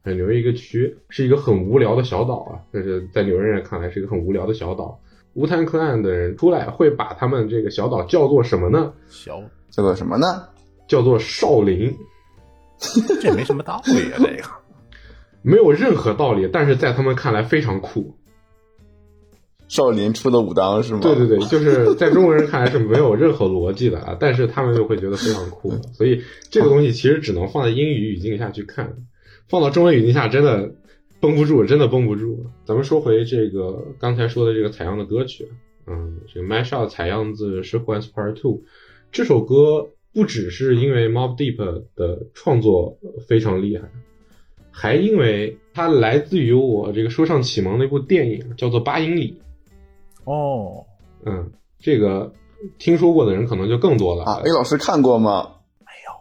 [0.05, 2.62] 呃，纽约一个区是一个很无聊的小岛啊。
[2.73, 5.01] 就是在纽约人看来是一个很无聊的小岛。
[5.35, 8.92] Wu Tang Clan 的人出来会把他们这个小岛叫做什么呢？
[9.09, 10.49] 小，叫做什么呢？
[10.87, 11.97] 叫做少林。
[13.21, 14.49] 这没什么道理啊，这个。
[15.42, 18.17] 没有任何道理，但是在他们看来非常酷。
[19.68, 21.00] 少林出的武当是吗？
[21.02, 25.70] 对对对，就是在中国人看来是没有任何逻辑的啊，但是他们又会觉得非常酷。
[25.92, 28.96] 所以这个东西其实只能放在英语语境下去看，
[29.46, 30.72] 放到中文语境下真的
[31.20, 32.46] 绷不住，真的绷不住。
[32.64, 35.46] 咱们说回这个刚才说的这个采样的歌曲，
[35.87, 38.52] 嗯，这个 My Shot 采样自《是 Ones Part Two》
[39.12, 41.57] 这首歌，不只是因为 Mob Deep
[41.94, 43.90] 的创作非常厉害。
[44.70, 49.33] 还因为它来自于我这个说唱启蒙的一部电影，叫做《八英里》。
[50.29, 50.85] 哦，
[51.25, 52.31] 嗯，这个
[52.79, 54.25] 听说过的人可能就更多了。
[54.25, 55.53] 啊，A 老师看过吗？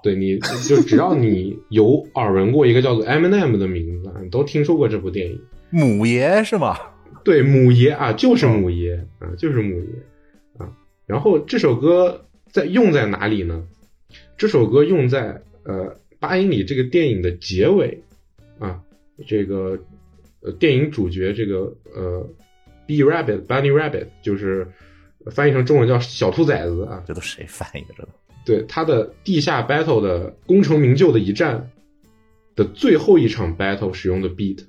[0.01, 5.41] 对，你就只要你有耳闻过一个叫做 Eminem 的名字，你都听说过这部电影。
[5.69, 6.77] 母爷是吗？
[7.25, 9.87] 对，母爷啊，就是母爷啊，就是母爷
[10.57, 10.71] 啊。
[11.05, 13.67] 然后这首歌在用在哪里呢？
[14.37, 15.89] 这首歌用在呃
[16.19, 18.01] 《八英里》这个电影的结尾
[18.59, 18.79] 啊，
[19.27, 19.77] 这个
[20.41, 22.29] 呃电影主角这个呃
[22.87, 24.67] B Rabbit Bunny Rabbit 就是
[25.29, 27.93] 翻译成中文叫小兔崽子啊，这都谁翻译的？
[27.97, 28.09] 这都
[28.45, 31.69] 对他的地下 battle 的功成名就的一战
[32.55, 34.63] 的最后一场 battle 使用的 beat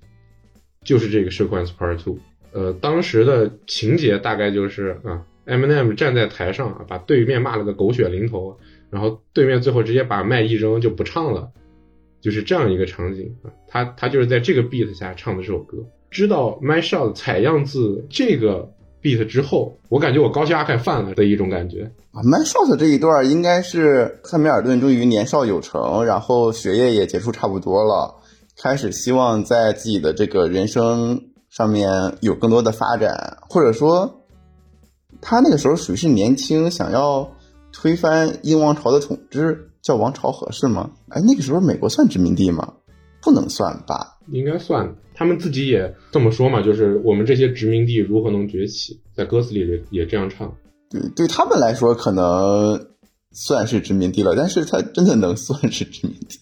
[0.82, 2.18] 就是这个 sequence part two。
[2.50, 8.58] 呃，当时的情节大概就是啊，Eminem 站在台上啊，把对面骂了个狗血淋头，
[8.90, 11.52] 然后对面最后直接把麦一扔就不唱了，
[12.20, 13.52] 就是这样一个场景啊。
[13.68, 15.86] 他他就是在这个 beat 下唱的这首歌。
[16.10, 18.70] 知道 My Shot 采样自这个
[19.02, 21.92] beat 之后，我感觉我高血压快犯了的一种感觉。
[22.12, 28.16] 啊 my shot 这一段应该是汉密尔顿终于年少有成，然后学业也结束差不多了，
[28.60, 34.24] 开始希望在自己的这个人生上面有更多的发展，或者说
[35.20, 37.30] 他那个时候属于是年轻，想要
[37.72, 40.90] 推翻英王朝的统治，叫王朝合适吗？
[41.10, 42.72] 哎，那个时候美国算殖民地吗？
[43.22, 44.17] 不能算吧？
[44.30, 50.54] 应该算，他们自己也这么说嘛，就是我们这些殖民地如何能崛起，在歌词里也也这样唱。
[50.90, 52.88] 对，对他们来说可能
[53.32, 56.38] 算是殖民地了，但是他真的能算是殖民地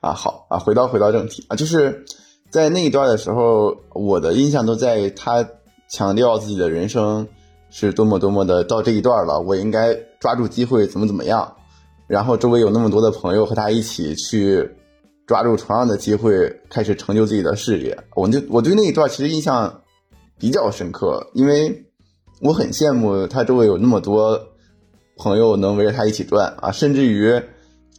[0.00, 0.12] 啊？
[0.12, 2.04] 好啊，回到回到正题啊，就是
[2.50, 5.46] 在那一段的时候，我的印象都在他
[5.88, 7.28] 强调自己的人生
[7.70, 11.56] 是多么多么的到这一段了，我应该抓住机会怎么怎么样，
[12.06, 14.70] 然后周围有那么多的朋友和他一起去
[15.26, 17.98] 抓住同样的机会，开始成就自己的事业。
[18.14, 19.82] 我就我对那一段其实印象
[20.38, 21.82] 比较深刻，因为。
[22.40, 24.48] 我很羡慕他周围有那么多
[25.16, 27.40] 朋友能围着他一起转啊，甚至于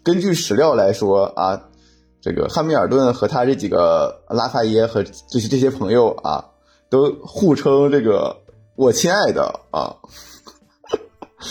[0.03, 1.69] 根据史料来说啊，
[2.21, 6.45] 这个汉密尔顿和他这几个拉法耶和这些这些朋友啊，
[6.89, 8.35] 都互称这个
[8.75, 9.95] “我亲爱的”啊，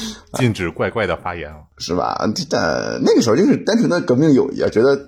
[0.35, 1.59] 禁止怪怪的发言了。
[1.78, 2.16] 是吧？
[2.50, 4.98] 但那个时候就是单纯的革命友谊，觉得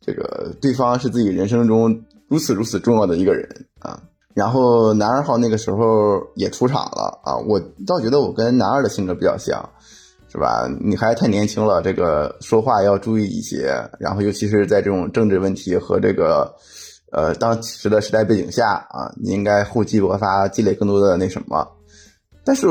[0.00, 3.48] 这个对方是自己人生中如此如此重要的一个人
[3.80, 4.00] 啊。
[4.34, 9.68] 然后男二号那个时候也出场了啊，我倒觉得我跟男二的性格比较像，
[10.30, 10.66] 是吧？
[10.80, 16.50] 你还太年轻了，这个说话要注意一些，然后尤其是在这种政治问题和这个
[17.12, 21.68] 呃当时的时代背景下啊，你应该厚积薄发，积累更多的那什么。
[22.42, 22.66] 但是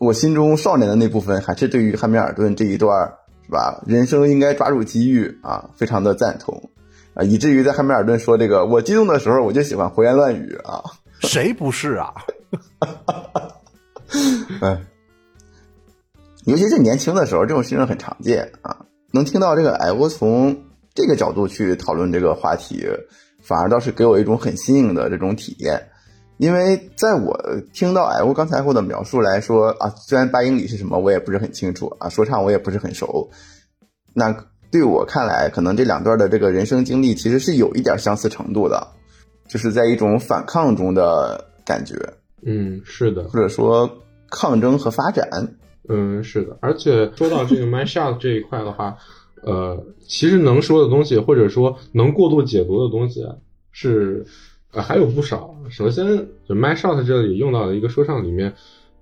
[0.00, 3.12] 我心中少年的那部分还是对于汉密尔顿这一段
[3.44, 6.70] 是吧，人生应该抓住机遇啊，非常的赞同。
[7.12, 10.82] 啊，以至于在汉密尔顿说这个我激动的时候，我就喜欢胡言乱语啊。
[11.20, 12.14] 谁不是啊？
[14.62, 14.80] 哎，
[16.46, 18.86] 尤其是年轻的时候，这种事情很常见啊。
[19.12, 20.56] 能听到这个艾欧从
[20.94, 22.86] 这个角度去讨论这个话题，
[23.42, 25.89] 反而倒是给我一种很新颖的这种体验。
[26.40, 27.38] 因为在我
[27.74, 33.30] 听到艾欧刚才后的描述来说啊，虽然八英里是什么我也不是很清楚啊，说唱我也不是很熟，
[34.14, 34.34] 那
[34.72, 38.88] 对我看来，可能这两段的这个人生经历其实是有一点相似程度的。
[39.50, 41.96] 就是在一种反抗中的感觉，
[42.46, 43.90] 嗯，是的，或者说
[44.30, 45.28] 抗争和发展，
[45.88, 46.56] 嗯，是的。
[46.62, 48.96] 而且说到这个 my shot 这一块的话，
[49.42, 53.26] 呃，其实能说的东西，或者说能过度解读的东西，
[53.72, 54.24] 是
[54.72, 55.54] 呃还有不少。
[55.68, 56.06] 首先，
[56.48, 58.54] 就 my shot 这里用到的一个说唱里面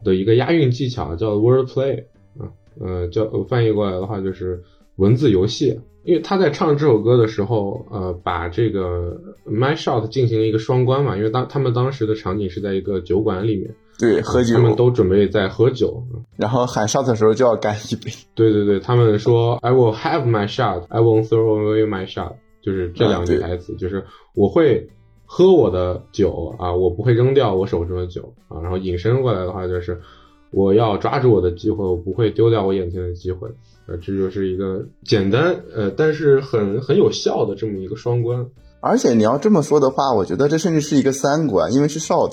[0.04, 2.04] 的一个押韵技巧叫 word play，
[2.38, 2.50] 啊，
[2.80, 4.62] 呃，叫翻译过来的话就是
[4.96, 5.80] 文字游戏。
[6.04, 16.02] 因为他在唱这首歌的时候，呃，把这个 my shot 进行了一个双关嘛，因为当他们当时的场景是在一个酒馆里面，对，喝酒，他们都准备在喝酒，
[16.36, 18.10] 然后喊 shot 的时候就要干一杯。
[18.34, 24.88] 对对对，他们说 I will have my shot, I won't throw away my shot，就是这两句台词，就是我会
[25.30, 30.00] 喝我的酒啊，我不会扔掉我手中的酒啊，然后引申过来的话就是
[30.50, 33.46] 我要抓住我的机会，我不会丢掉我眼前的机会。
[33.86, 38.46] 呃，这就是一个简单呃，但是很很有效的这么一个双关。
[38.80, 42.32] 而且你要这么说的话，我觉得这甚至是一个三关，因为是 short，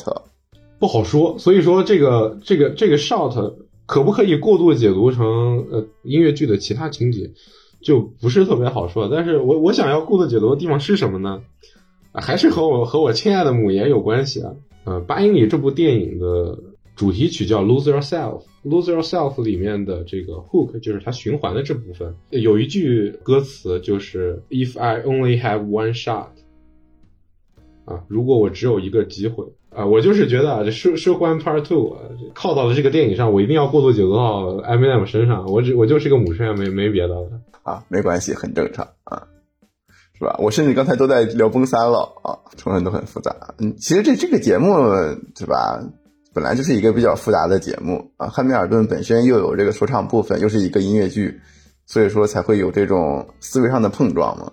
[0.79, 1.37] 不好说。
[1.37, 3.55] 所以说这个这个这个 short
[3.85, 5.25] 可不可以过度解读成
[5.69, 7.31] 呃音乐剧的其他情节，
[7.83, 9.09] 就不是特别好说。
[9.11, 11.41] 但是我我想要过度解读的地方是什么呢？
[12.21, 14.53] 还是和我和我亲爱的母爷有关系啊？
[14.85, 16.57] 呃，八英里这部电影的。
[16.95, 26.27] 主题曲叫《Lose Yourself》，《Lose Yourself》里面的这个 hook 就是它循环的这部分，有一句歌词就是 “If I only have one shot”，
[27.83, 31.97] 啊，如果我只有一个机会啊，我就是觉得啊，这《说说 One Part Two》
[32.33, 37.29] 靠到了这个电影上，我一定要过度解读到 Eminem 身上，我只我就是个母声，没没别的了
[37.63, 38.87] 啊，没关系，很正常，
[40.17, 40.35] 是吧？
[40.39, 43.35] 我甚至刚才都在聊崩三了啊，成分都很复杂。
[43.59, 44.73] 嗯，其实这这个节目
[45.35, 45.79] 对吧？
[46.33, 51.39] 本来就是一个比较复杂的节目啊，汉密尔顿本身又有这个说唱部分，又是一个音乐剧，
[51.85, 54.51] 所以说才会有这种思维上的碰撞嘛。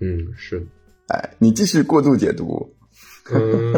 [0.00, 0.66] 嗯，是。
[1.08, 2.74] 哎，你继续过度解读。
[3.30, 3.74] 嗯，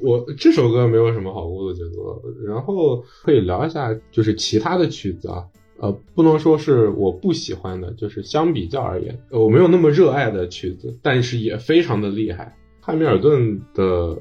[0.00, 5.42] 我这首歌没有什么好过度解读，然后可以聊一下，就是其他的曲子啊，
[5.82, 12.56] 呃，不能说是我不喜欢的，就是相比较而言，我没有那么热爱的曲子，但是也非常的厉害。
[12.80, 14.18] 汉密尔顿的。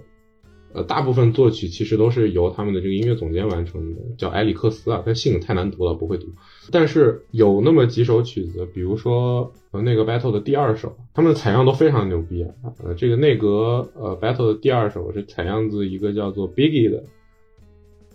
[0.74, 6.28] 呃，大部分作曲其实都是由他们的这个音乐总监完成的，叫埃里克斯啊，他姓太难读了，不会读。
[6.72, 12.52] 但是有那么几首曲子，比如说呃那个 battle 的第二首，他们的采样都非常牛逼啊。
[12.86, 17.04] 呃，这个内阁呃 battle 的第二首是采样自一个叫做 Biggie 的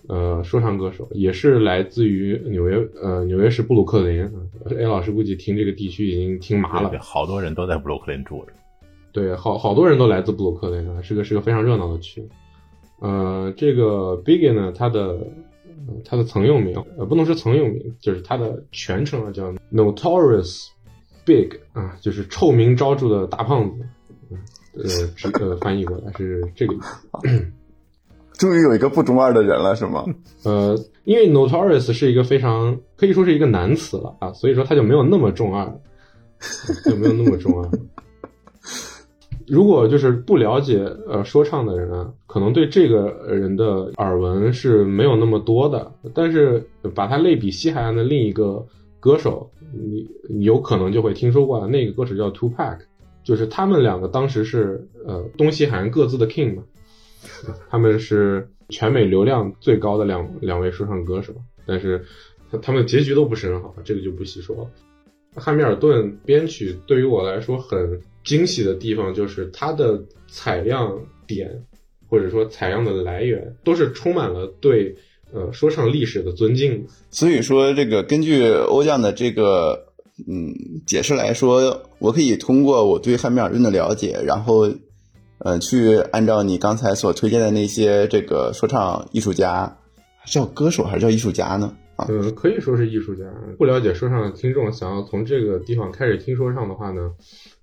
[0.08, 4.22] 呃说唱歌手，也是来自于纽约呃纽约市布鲁克林。
[4.78, 8.52] A 老师估计听这个地区已经听麻了，好多人都在布鲁克林住着。
[9.12, 12.28] 对，好好多人都来自布鲁克林啊，是个是个非常热闹的区。
[13.00, 15.18] 呃，这个 Biggie 呢，他的
[16.04, 20.68] 他的曾用名，呃，不能说曾用名，就是他的全称啊，叫 Notorious
[21.24, 23.86] Big 啊，就是臭名昭著的大胖子。
[24.74, 27.52] 呃，直呃翻译过来是这个意思。
[28.38, 30.04] 终于有一个不中二的人了，是吗？
[30.44, 35.66] 呃，因为 Notorious 是一个非常可以说是一个难词了啊，所以说他就没有那么中二，
[36.84, 37.70] 就没有那么中二。
[39.46, 45.92] 如果就是不了解呃说唱的人啊，可能对这个人的耳闻是没有那么多的。
[46.12, 48.66] 但是把他类比西海岸的另一个
[48.98, 49.48] 歌手，
[50.28, 52.78] 你有可能就会听说过那个歌手叫 Two Pack，
[53.22, 56.64] 就是他们两个当时是呃东西海岸各自的 king 嘛，
[57.70, 61.34] 他们是全美流量最高的两两位说唱歌手，
[61.66, 62.04] 但是
[62.50, 64.70] 他他们结局都不是很好，这个就不细说了。
[65.34, 68.00] 汉密尔顿编曲对于我来说很。
[68.26, 71.62] 惊喜的地方就是它的采样点，
[72.08, 74.96] 或者说采样的来源，都是充满了对
[75.32, 76.84] 呃说唱历史的尊敬。
[77.08, 79.92] 所以说，这个根据欧酱的这个
[80.26, 80.52] 嗯
[80.84, 84.68] 解释来说，我可以通过我对汉密尔顿的了解，然后
[85.38, 89.78] 呃去按照你刚才所推荐的那些这个说唱艺术家，
[90.26, 91.76] 叫歌手还是叫艺术家呢？
[91.96, 93.24] 啊，可以说是艺术家。
[93.56, 97.12] 不了解说唱的听众，想要从这个地方开始听说唱的话呢，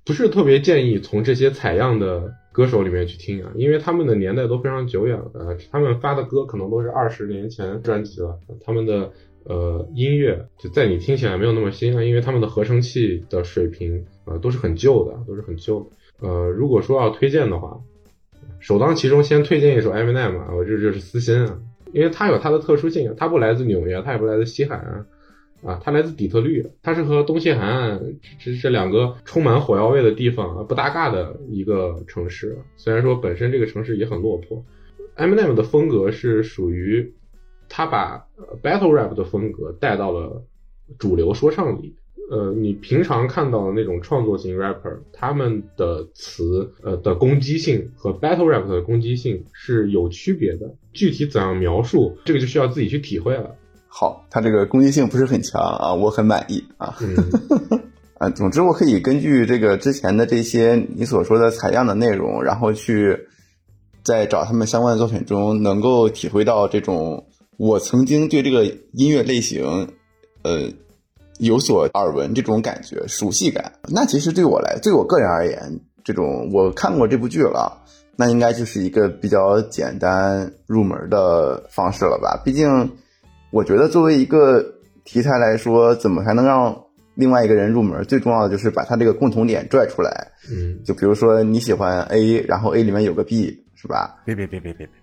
[0.04, 9.12] 不是特别建议从这些采样的歌手里面去听啊，因为他们的年代都非常久远了，呃他们发的歌可能都是二十年前专辑了，他们的
[9.44, 15.92] 呃音乐就在你听起来没有那么新啊，因为他们的合成器的水平呃都是很旧的，都是很旧。
[16.20, 17.80] 呃，如果说要推荐的话，
[18.60, 21.60] 首当其冲先推荐一首 Eminem 啊，我这就是私心啊，
[21.92, 25.06] 因为它有它的特殊性，它不来自纽约，它也不来自西海岸，
[25.64, 28.00] 啊，它来自底特律，它是和东西海岸
[28.40, 32.58] 这这两个充满火药味的地方不搭嘎的一个城市。
[32.78, 34.64] 虽然说本身这个城市也很落魄
[35.18, 37.14] ，Eminem 的风格是属于
[37.68, 38.28] 他把
[38.62, 40.46] battle rap 的风格带到了
[40.98, 41.96] 主流说唱里。
[42.32, 50.74] 呃，你平常看到的那种创作型 rapper，他们的词呃的攻击性和 battle rap 的攻击性是有区别的。
[50.94, 53.56] 具体怎样描述，这个就需要自己去体会了。
[53.88, 56.96] 好，他这个攻击性不是很强啊，我很满意啊。
[57.02, 57.16] 嗯
[58.20, 63.28] 啊，总之我可以根据这个之前的这些你所说的采样的内容，然后去
[64.02, 69.90] 在找他们相关的作品中，能够体会到这种我曾经对这个音乐类型，
[70.44, 70.70] 呃，
[71.40, 73.72] 有所耳闻这种感觉、熟悉感。
[73.90, 77.82] 那其实对我来，对我个人而言，这种我看过这部剧了，
[78.16, 82.42] 那应该就是一个比较简单入门的方式了吧？
[82.44, 82.92] 毕竟，
[83.52, 84.64] 我觉得作为一个
[85.04, 86.76] 题材来说，怎么才能让
[87.16, 88.04] 另外一个人入门？
[88.06, 90.32] 最重要的就是把他这个共同点拽出来。
[90.52, 94.22] 嗯就比如说你喜欢 A，然后 A 里面有个 B，是吧？
[94.26, 94.96] 别别别别别别，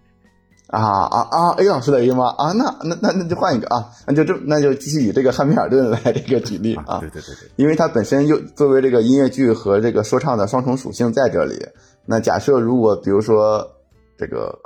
[0.70, 2.32] 啊啊啊！A 老师的 A 吗？
[2.38, 11.58] 啊，那那那那就换一个啊，那就这那就继续以这个汉密尔顿来这个举例啊 对，对对对，因为它本身又作为这个音乐剧和这个说唱的双重属性在这里。
[12.06, 13.68] 那假设如果比如说
[14.16, 14.56] 这个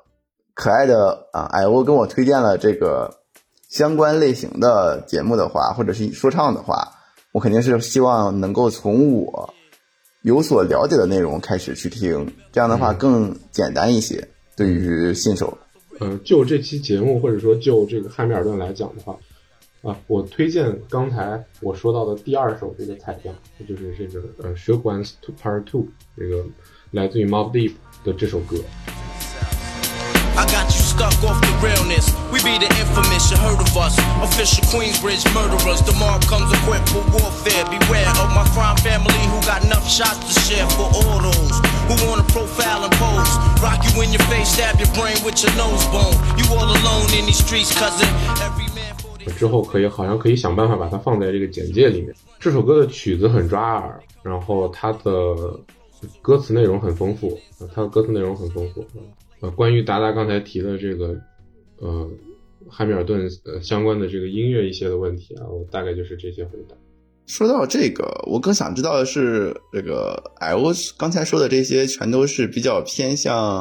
[0.54, 3.10] 可爱的啊艾欧跟我推荐了这个
[3.70, 6.86] 相关类型的节目的话，或者是说唱的话，
[7.32, 9.54] 我肯定是希望能够从我
[10.20, 15.56] 有所了解的内容开始去听，这样的话更简单一些，对于新手。
[16.00, 19.16] 呃，就这期节目或者说就这个汉密尔顿来讲的话，
[19.82, 23.34] 啊，我推荐刚才我说到的第二首这个采样，
[23.68, 25.82] 就是这个呃《Shook Ones to Part Two》
[26.16, 26.44] 这个
[26.90, 27.74] 来自于 Mob Deep
[28.04, 28.56] 的这首歌。
[30.39, 32.15] I got you stuck off the realness.
[32.31, 33.99] We be the infamous, you heard of us.
[34.23, 35.81] Official Queensbridge murderers.
[35.83, 37.65] The mob comes equipped for warfare.
[37.67, 41.55] Beware of my crime family who got enough shots to share for all those
[41.91, 43.33] who wanna profile and pose.
[43.59, 46.15] Rock you in your face, stab your brain with your nose bone.
[46.39, 48.07] You all alone in these streets, cousin.
[48.39, 52.15] Every man for their 之后可以好像可以想办法把它放在这个简介里面。
[52.39, 55.11] 这首歌的曲子很抓耳，然后它的
[56.21, 58.85] 歌词内容很丰富，呃它的歌词内容很丰富。
[59.44, 61.14] 呃，关于达达刚才提的这个
[61.76, 62.08] 呃
[62.66, 66.74] 汉密尔顿呃相关的这个音乐一些的问题啊，我大概就是这些回答。
[67.26, 73.60] 说到这个，我更想知道的是，这个 L 刚才说的这些全都是比较偏向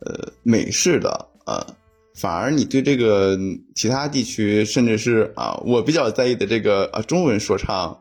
[0.00, 1.10] 呃美式的
[1.44, 1.66] 啊，
[2.14, 3.38] 反而你对这个
[3.74, 7.98] 其他地区，甚至是啊我比较在意的这个啊中文说唱，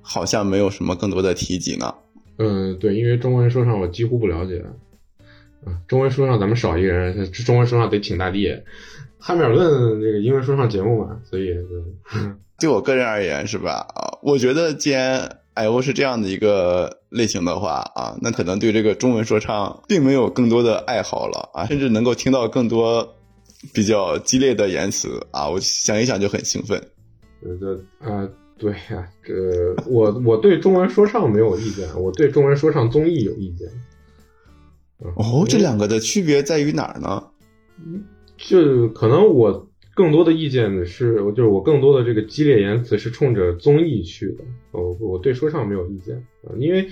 [0.00, 1.94] 好像没有什么更多的提及呢。
[2.38, 4.64] 嗯，对，因为中文说唱我几乎不了解。
[5.64, 8.62] 啊，中文说唱咱们少一个人，这中文说唱得请大地。
[9.18, 11.60] 汉密尔顿这个英文说唱节目嘛，所以就
[12.58, 13.86] 对我个人而言，是吧？
[13.94, 23.16] 啊，我觉得既然 L 是这样的一个类型的话啊，那可能对这个中文说唱并没有更多的爱好了啊，甚至能够听到更多
[23.72, 26.82] 比较激烈的言辞啊，我想一想就很兴奋。
[27.44, 29.32] 呃这啊，对呀、这
[29.86, 33.68] 我我对中文说唱没有意见，我对中文说唱综艺有意见。
[35.04, 37.24] 嗯哦，这两个的区别在于哪儿呢？
[38.36, 44.44] 就可能我更多的意见是，就是我更多的这个激烈言辞是冲着综艺去的。
[44.70, 46.88] 我我对说唱没有意见啊，因为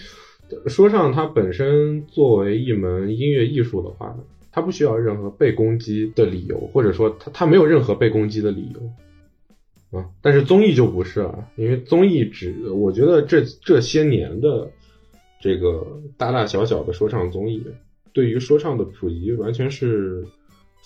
[0.66, 4.16] 说唱它本身作为一门音乐艺术的话，
[4.52, 10.06] 它不需要任何被攻击的理由，或者说它它没有任何被攻击的理由啊。
[10.20, 14.70] 但是综艺就不是啊，因为综艺只我觉得这这些年的
[15.40, 17.64] 这个大大小小的说唱综艺，
[18.12, 20.26] 对于说唱的普及完全是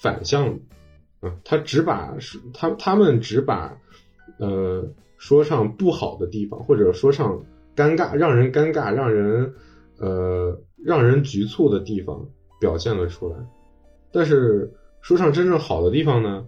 [0.00, 0.60] 反向的。
[1.20, 3.78] 啊，他只把是他他们只把
[4.38, 7.42] 呃说唱不好的地方，或者说唱
[7.74, 9.54] 尴尬、让人尴尬、让人
[9.98, 12.28] 呃让人局促的地方
[12.60, 13.36] 表现了出来，
[14.12, 14.70] 但是
[15.00, 16.44] 说唱真正好的地方呢，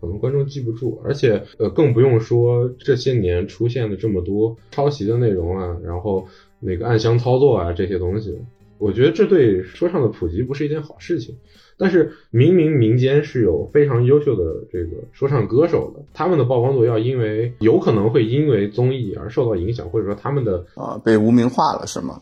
[0.00, 6.28] 可能观众记不住，而且呃，更不用说这些年出现的这么多抄袭的内容啊，然后
[6.60, 8.38] 那个暗箱操作啊这些东西，
[8.82, 11.36] 我觉得这对说唱的普及不是一件好事情。
[11.78, 22.20] 但是明明民间是有非常优秀的这个说唱歌手的，他们的曝光度要因为有可能会因为综艺而受到影响，或者说他们的啊，被无名化了是吗？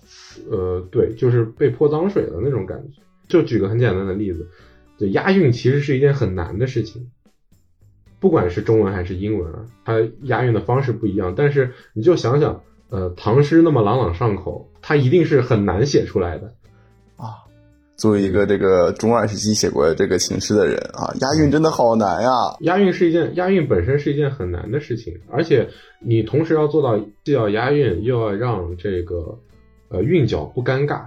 [0.50, 3.02] 呃，对，就是被泼脏水的那种感觉。
[3.26, 4.48] 就举个很简单的例子，
[4.98, 7.10] 就押韵其实是一件很难的事情，
[8.20, 11.34] 不管是中文还是英文啊，它押韵的方式不一样。
[11.36, 16.52] 但是你就想想，呃，唐诗那么朗朗上口，它一定是很难写出来的。
[17.16, 17.36] 啊，
[17.96, 22.30] 作为一个这个中二时期写过这个情诗的人啊，押韵真的好难呀。
[22.60, 25.68] 押韵是一件押韵本身是一件很难的事情，而且
[26.00, 29.38] 你同时要做到既要押韵，又要让这个
[29.88, 31.02] 呃韵脚不尴尬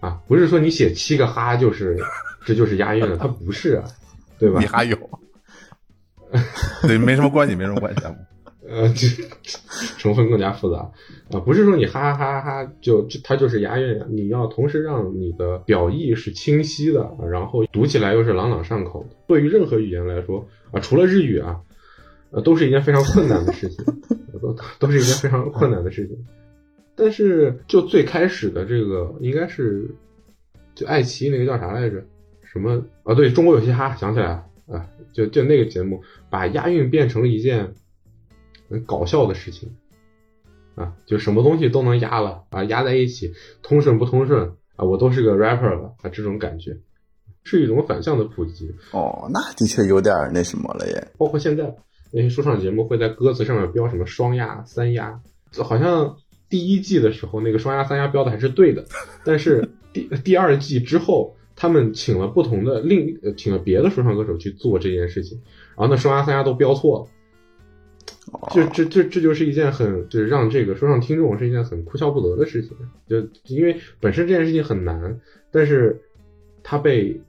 [0.00, 1.96] 啊，不是说你写七个哈就是
[2.44, 3.84] 这就是押韵了，它不是啊，
[4.38, 4.66] 对吧你？
[4.66, 4.96] 还有，
[6.82, 8.14] 对，没什么关系，没什么关系啊。
[8.70, 9.06] 呃，这
[9.98, 10.78] 成分更加复杂
[11.32, 19.16] 啊，不是说你哈哈哈哈就就它就是押韵，你要同时让你的表意是清晰的，然后读起来又是朗朗上口的。
[19.26, 21.60] 对于任何语言来说啊，除了日语啊，
[22.30, 23.84] 呃，都是一件非常困难的事情，
[24.40, 26.16] 都都是一件非常困难的事情。
[26.94, 29.90] 但是就最开始的这个应该是
[30.74, 32.02] 就爱奇艺那个叫啥来着？
[32.52, 33.14] 什么啊？
[33.14, 37.74] 对中国有嘻哈，想起来了啊，就就那个节目把押韵变成了一件很
[38.86, 39.70] 搞笑的事情
[40.76, 46.76] 啊，就什么东西都能压了啊，压在一起，通顺不通顺啊，我都是个 rapper 了啊，这种感觉
[47.42, 48.74] 是一种反向的普及。
[48.92, 51.08] 哦，那的确有点那什么了耶。
[51.18, 51.74] 包括现在
[52.12, 55.20] 那些说唱节目会在歌词上面标什么双压、三押，
[55.58, 56.16] 好像
[56.48, 58.84] 第一季的时候那个双压、三压标的还是对的，
[59.24, 65.40] 但是第第二季之后，他们请了不同的另呃请了别的说唱歌手去做这件事情，
[65.76, 67.06] 然后那双压、三压都标错了。
[68.52, 72.76] 这这这这就是一件很就是让这个说唱听众是一件很哭笑不得的事情，
[73.08, 75.18] 就因为本身这件事情很难，
[75.50, 76.00] 但是
[76.62, 77.20] 他被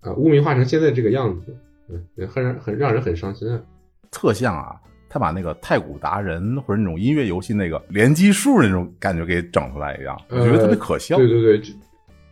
[0.00, 1.56] 啊、呃污名化成现在这个样子，
[1.88, 3.60] 嗯，很让很让人很伤心啊。
[4.10, 4.76] 特像啊，
[5.08, 11.16] 他把那个太古达人或者那种音乐游戏那个连击数那种感觉给整出来一样，我觉得特别可笑。
[11.16, 11.74] 对对对，就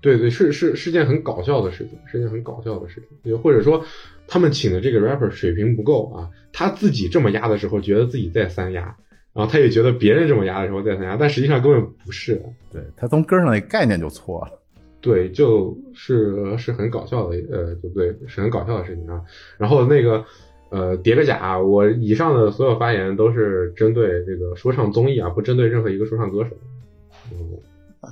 [0.04, 3.16] 对对是是是件很搞笑的事情，是件很搞笑的事情。
[3.22, 3.82] 也或者说，
[4.28, 8.94] 他们请的这个 rapper 水平不够啊，他自己这么压的时候，觉得自己在三压，
[9.32, 12.38] 然后他也觉得别人这么压的时候在三压，但实际上根本不是。
[12.70, 14.60] 对他从根儿上那概念就错了。
[15.00, 18.14] 对，就是是很搞笑的，呃，对不对？
[18.26, 19.22] 是很搞笑的事情啊。
[19.56, 20.22] 然后那个，
[20.68, 26.50] 呃，叠个甲，我以上的所有发言都是针对这个说唱综艺啊，不针对任何一个说唱歌手。
[27.32, 27.38] 嗯，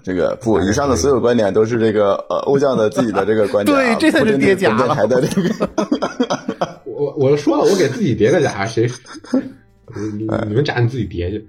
[0.02, 5.68] 这个不，以上的所有观点都是这个呃欧酱的自己的这个观点、啊，对这才是叠甲本电台的这个。
[6.84, 8.88] 我我说了，我给自己叠个甲，谁？
[10.16, 11.48] 你你们甲你自己叠去。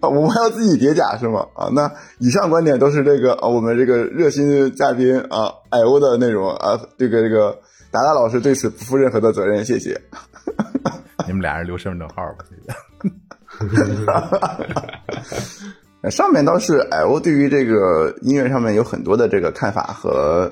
[0.00, 1.46] 啊，我们还要自己叠甲是吗？
[1.54, 7.58] 啊，那以上观点都是这个啊，我们这个热心嘉宾啊，矮欧的内容啊，这个这个
[7.90, 10.00] 达达老师对此不负任何的责任，谢谢。
[11.26, 12.44] 你们俩人留身份证号吧。
[16.08, 20.50] 上面倒是矮欧对于这个音乐上面有很多的这个看法和，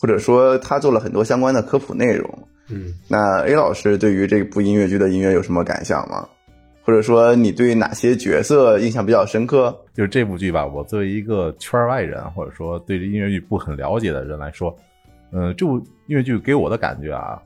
[0.00, 2.48] 或者说他做了很多相关的科普内容。
[2.70, 6.28] 嗯，那 A 老师对于这部音乐剧的音乐有什么感想吗？
[6.82, 9.76] 或者说你对哪些角色印象比较深刻？
[9.94, 14.74] 就是这部剧吧，我作为一个圈外人，或者说对这音乐剧不很了解的人来说，
[15.32, 17.40] 嗯、这部音乐剧给我的感觉啊，（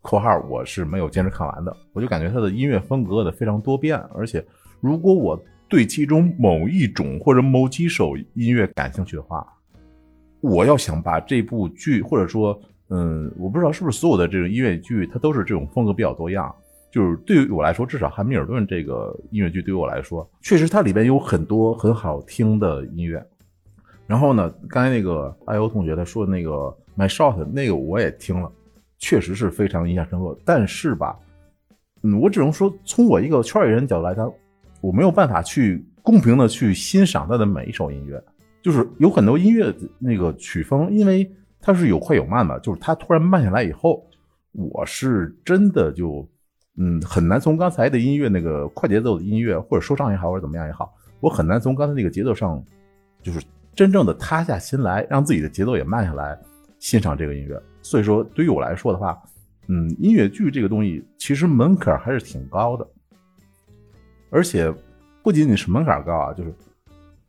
[0.00, 4.42] 括号我是没有坚持看完的），我就感觉它的音乐风格的非常多变，而且
[4.80, 5.38] 如果我
[5.72, 9.42] 对其中某一种或者某几首音乐感兴趣的话，
[10.42, 12.60] 我要想把这部剧，或者说，
[12.90, 16.54] 嗯，我不知道是不是所有的这种音乐剧，它都是这种风格比较多样。
[16.90, 23.26] 就是对于我来说，至少《汉密尔顿》这个音乐剧对于我来说，确实它里边有很多很好听的音乐。
[24.06, 26.50] 然后呢，刚才那个艾欧同学他说的那个
[26.98, 28.52] 《My Shot》，那个我也听了，
[28.98, 30.38] 确实是非常印象深刻。
[30.44, 31.18] 但是吧，
[32.02, 34.30] 嗯，我只能说从我一个圈里人角度来讲，
[34.82, 38.22] 我没有办法去公平的去欣赏他的每一首音乐。
[38.60, 41.28] 就是有很多音乐那个曲风，因为
[41.60, 44.06] 它是有快有慢嘛，就是它突然慢下来以后，
[44.52, 46.28] 我是真的就
[46.76, 52.62] 嗯很难从刚才的音乐那个快节奏的音乐，或者说唱也好，或者怎么样也好，我很难从刚才那个节奏上，
[53.20, 53.40] 就是
[53.74, 56.38] 真正的塌下心来，让自己的节奏也慢下来，
[56.78, 57.60] 欣赏这个音乐。
[57.82, 59.20] 所以说，对于我来说的话，
[59.66, 62.86] 嗯，音乐剧这个东西其实门槛还是挺高的，
[64.32, 64.72] 而且
[65.22, 66.52] 不仅仅是门槛高啊，就是。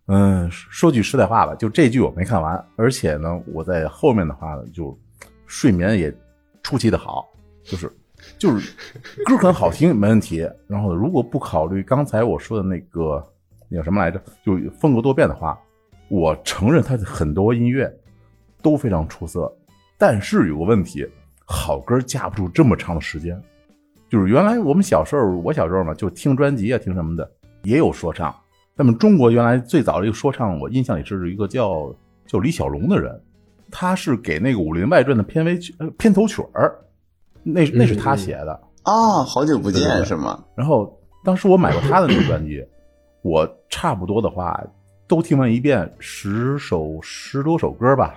[0.08, 5.00] 嗯，说句实在话吧，就这剧我没看完，而且呢，我在后面的话呢，就
[5.48, 6.14] 睡眠也
[6.62, 7.26] 出奇的好，
[7.64, 7.90] 就是
[8.38, 8.76] 就是
[9.26, 10.46] 歌很好听没问题。
[10.68, 13.26] 然后如果不考虑刚才我说的那个
[13.70, 15.58] 那叫什么来着，就风格多变的话，
[16.10, 17.90] 我承认他的很多音乐
[18.62, 19.50] 都非常出色，
[19.98, 21.08] 但是有个问题，
[21.46, 23.42] 好歌架不住这么长的时间。
[24.14, 27.28] 就是原来我们小时候，我小时候嘛，就听专辑啊，听什么的，
[27.64, 28.32] 也有说唱。
[28.76, 31.92] 那么中国原来最早的一个说唱，我印象里是一个叫
[32.28, 33.20] 叫李小龙的人，
[33.72, 36.76] 他是给那个《武林外传》的片尾曲、呃片头曲儿，
[37.42, 38.52] 那那是他写的。
[38.84, 40.44] 啊，好久不见是吗？
[40.54, 42.64] 然后当时我买过他的那个专辑，
[43.24, 44.64] 我差不多的话
[45.08, 48.14] 都听完一遍，十首十多首歌吧，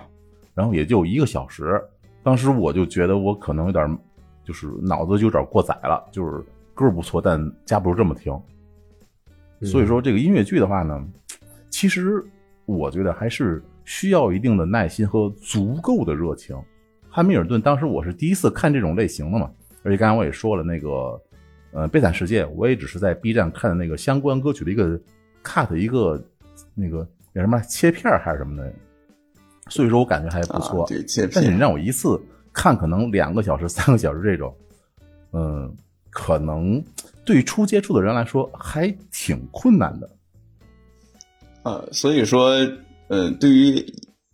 [0.53, 1.83] 然后也就一个小时。
[2.23, 3.99] 当时我就觉得我可能有点，
[4.47, 6.43] 就是脑子有点过载了，就是
[6.73, 8.33] 歌不错，但架不住这么听。
[9.63, 11.05] 所以说这个音乐剧的话呢，
[11.69, 12.25] 其实
[12.65, 16.57] 我觉得还是需要一定的耐心和足够的热情。
[17.09, 19.51] 汉密尔顿当时我是第一次看这种类型的嘛，
[19.83, 20.89] 而且刚才我也说了，那个
[21.73, 25.01] 呃《悲惨世界》，我也只是在 B 站看的那个相关歌曲的一个
[25.43, 26.23] cut 一个
[26.75, 28.73] 那个叫什么切片还是什么的，
[29.69, 30.85] 所以说我感觉还不错。
[30.85, 32.21] 啊，对，切片但是你让我一次
[32.57, 34.57] 看可能两个小时、 三个小时这种，
[35.33, 35.71] 嗯，
[36.09, 36.83] 可能
[37.23, 40.09] 对初接触的人来说还挺困难的。
[41.63, 42.57] 呃，所以说，
[43.09, 43.85] 嗯，对于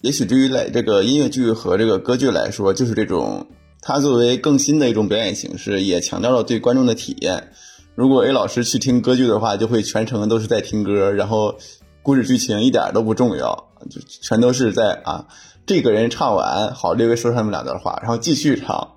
[0.03, 3.49] 也许对于来这个音乐剧和这个歌剧来说，就是这种
[3.81, 7.53] 它作为更新的一种表演形式，也强调了对观众的体验。
[7.95, 11.59] 如果 A 老师去听歌剧的话，就会全程都是在听歌，然后
[12.03, 15.27] 故事剧情一点都不重要，就全都是在啊，
[15.65, 18.97] 这个人唱完，好，略微说上那么两段话，然后继续唱，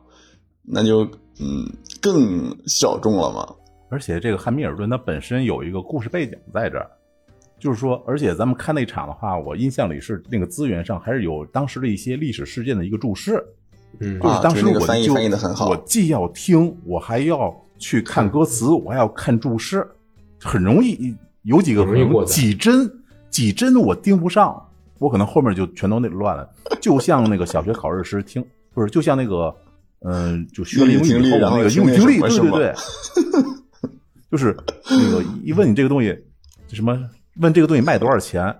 [0.63, 1.03] 那就
[1.39, 3.47] 嗯更小众了嘛。
[3.89, 6.89] 而且这个汉密尔顿它本身有一个故事背景在这儿，
[7.59, 13.41] 就是说，而且咱们看那场的话，我印象里是那个资源上还是有当时的一些历史事件的一个注释，
[13.99, 14.19] 嗯。
[14.19, 15.69] 就是当时我就翻译翻译的很好。
[15.69, 19.87] 我既要听，我还要去看歌词，我还要看注释，
[20.41, 21.85] 很容易有几个
[22.25, 22.91] 几帧
[23.29, 24.64] 几帧我盯不上，
[24.99, 26.49] 我可能后面就全都那乱了，
[26.81, 28.43] 就像那个小学考试时听，
[28.73, 29.53] 不是，就像那个
[30.01, 32.73] 嗯、就学了英英语以后的那那个英语听力，对对对，
[34.31, 34.55] 就是
[34.89, 36.15] 那个一问你这个东西
[36.67, 36.97] 什么，
[37.37, 38.55] 问这个东西卖多少钱。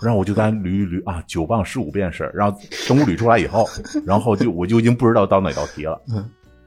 [0.00, 3.68] 然后我就跟他捋一捋啊，九磅十五便士，然后等我捋出来以后，
[4.04, 6.00] 然后就我就已经不知道到哪道题了，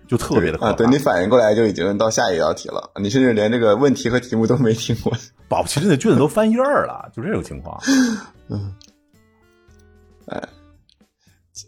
[0.08, 0.78] 就特别的可啊，怕。
[0.78, 2.90] 等你反应过来，就已经到下一道题了。
[3.02, 5.12] 你甚至连这个问题和题目都没听过。
[5.50, 7.78] 保不齐那卷子都翻页儿了，就这种情况。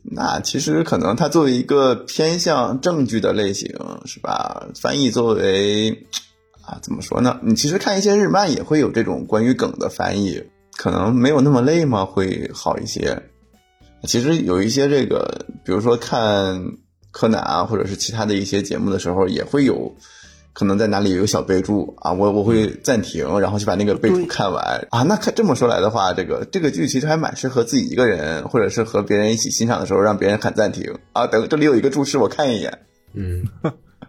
[0.04, 3.74] 那其实可能它作为一个偏向正剧的类型，
[4.06, 4.68] 是吧？
[4.76, 6.06] 翻译作为
[6.62, 7.40] 啊，怎么说呢？
[7.42, 10.44] 你其实看一些日漫也会有这种关于梗的翻译，
[10.78, 12.06] 可能没有那么累吗？
[12.06, 13.24] 会好一些。
[14.04, 16.64] 其实有一些这个，比如说看
[17.12, 19.96] 柯南啊，或者是其他的一些节目的时候，也会有
[20.54, 25.04] 可能在哪里有个小备注啊，我我会暂停，然后去把那个备注看完啊。
[25.04, 31.28] 那看这么说来的话，这个这个剧其实还蛮适合自己一个人，或者是和别人一起欣赏的时候，让别人喊暂停啊。
[31.28, 32.78] 等这里有一个注释，我看一眼。
[33.14, 33.44] 嗯，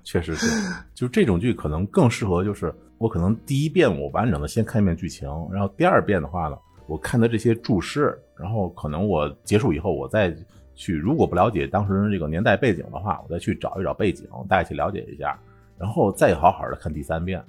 [0.05, 0.47] 确实是，
[0.95, 10.35] 就这种剧可能更适合，就是我可能第一遍我完整的先看一遍剧情，然后第二遍的话呢，我看的这些注释，然后可能我结束以后，我再
[10.75, 15.39] 去，如果不了解当时这个年代背景的话，我再去找一找背景，大概去了解一下，
[15.81, 17.43] 然后再好好的看第三遍。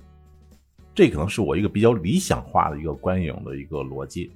[0.96, 4.32] 这可能是我一个比较理想化的一个观影的一个逻辑。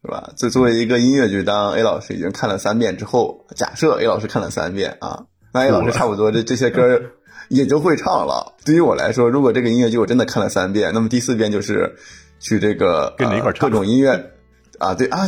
[0.00, 0.32] 是吧？
[0.36, 7.02] 作作为一个音乐剧，当 A 老师已经看了三遍之后，假设 A 老师看了三遍啊，那 A 老师差不多这这些歌
[7.48, 8.54] 也就会唱了。
[8.64, 11.96] 对于我来说，如果这个音乐剧我真的看了三遍，那么第四遍就是
[12.38, 14.34] 去这个跟着一块儿唱呃各种音乐
[14.78, 15.26] 啊，对啊。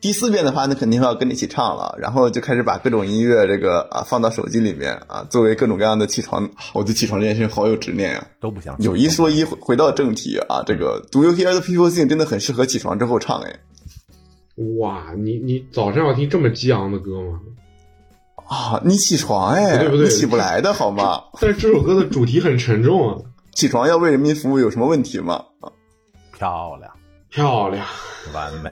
[0.00, 6.50] 第四遍的话，那肯定要跟你一起唱了，然后就开始把各种音乐这个啊放到手机里面啊，作为各种各样的起床。
[6.72, 8.26] 我对起床这件事好有执念啊。
[8.40, 13.60] 都不想有一说一，回回到正题啊，这个 Do You Hear the People Sing 真的很适合起床之后唱哎。
[14.80, 17.40] 哇，你你早上要听这么激昂的歌吗？
[18.48, 21.22] 啊，你起床哎，不对不对你起不来的好吗？
[21.40, 23.18] 但是这首歌的主题很沉重啊，
[23.54, 25.44] 起床要为人民服务有什么问题吗？
[25.60, 25.70] 啊
[26.36, 26.92] 漂亮
[27.32, 27.86] 漂亮，
[28.34, 28.70] 完美。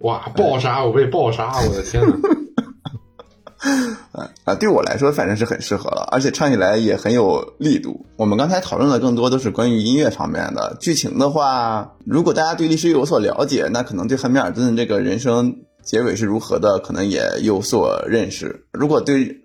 [0.00, 2.16] 哇，爆杀，我被爆杀，我的天呐！
[4.44, 8.04] 啊，对我来说反正是很适合了，而且唱起来也很有力度。
[8.16, 18.66] 我们刚才讨论的更多都是关于音乐方面的，剧情的话，如果大家对历史有所了解，那可能对汉密尔顿这个人生结尾是如何的，可能也有所认识。
[18.72, 19.42] 如果对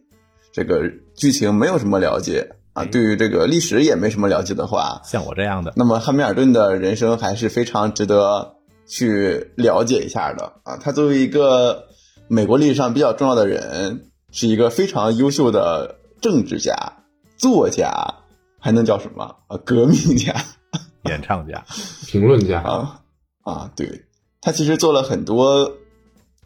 [0.51, 10.53] 这个剧情没有什么了解啊，对于这个历史也没什么了解的话，像我这样的，那么汉密尔顿的人生还是非常值得去了解一下的。
[10.63, 10.77] 啊。
[10.77, 11.85] 他作为一个
[12.27, 16.75] 美国历史上比较重要的人，是一个非常优秀的政治家、
[17.37, 18.15] 作家，
[18.59, 19.37] 还能叫什么？
[19.47, 19.57] 啊？
[19.63, 20.35] 革命家。
[21.03, 21.63] 演唱家，
[22.07, 23.01] 评论家，啊
[23.45, 23.71] 啊！
[23.75, 24.05] 对。
[24.41, 25.71] 他其实做了很多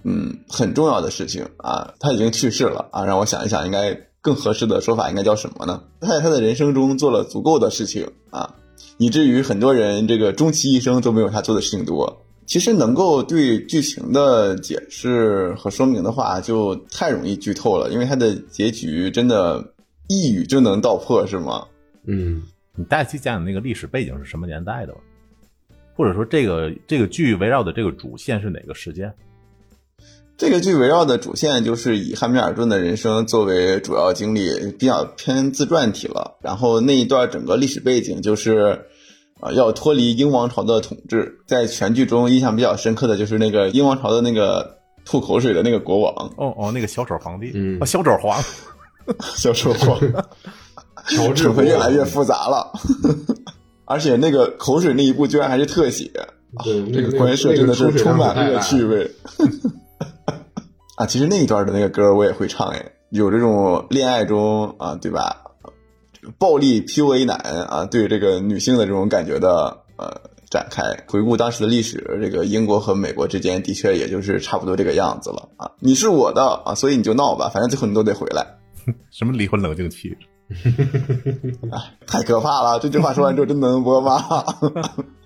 [0.04, 1.48] 嗯很重要的事情。
[1.58, 2.88] 啊，他已经去世了。
[2.92, 5.82] 啊，让我想一想，应该更合适的说法应该叫什么呢？
[6.00, 8.54] 他在他的人生中做了足够的事情啊，
[9.00, 12.24] 以至于很多人这个终其一生都没有他做的事情多。
[12.46, 19.74] 其实能够对剧情的解释和说明的话，就太容易剧透了，因为他的结局真的
[20.08, 21.66] 一语就能道破，是吗？
[22.06, 22.44] 嗯，
[22.76, 25.00] 你大概讲讲那个历史背景是什么年代的吧？
[25.96, 29.12] 或者说这个这个剧围绕的这个主线是哪个时间？
[30.40, 36.38] 这个剧围绕的主线就是以汉密尔顿的人生作为主要经历，比较偏自传体了。
[36.42, 38.86] 然后那一段整个历史背景就是，
[39.42, 41.40] 啊、要脱离英王朝的统治。
[41.46, 48.42] 在全剧中印象比较深刻的就是那个英王朝的那个吐口水的那个国王哦哦，那个小丑皇帝，嗯哦，小丑皇，
[49.36, 50.00] 小丑皇，
[51.10, 52.72] 乔治会越来越复杂了。
[53.84, 56.10] 而且那个口水那一步居然还是特写，
[56.94, 59.12] 这个关设真的是充满恶趣味。
[61.00, 61.04] 味。
[61.04, 65.46] 啊，其实那一段的那个歌我也会唱哎，有这种恋爱中啊，对吧？
[66.38, 70.20] 暴力 PUA 男啊，对这个女性的这种感觉的呃
[70.50, 70.84] 展开。
[71.08, 75.72] 回顾当时的历史，这个英国和美国之间的确也就是差不多这个样子了啊。
[75.80, 78.46] 你是我的啊，所以你就闹吧，反正最后你都得回来。
[79.12, 80.18] 什么离婚冷静期？
[82.08, 82.80] 太可怕了！
[82.80, 84.20] 这句话说完之后，真的能播吗？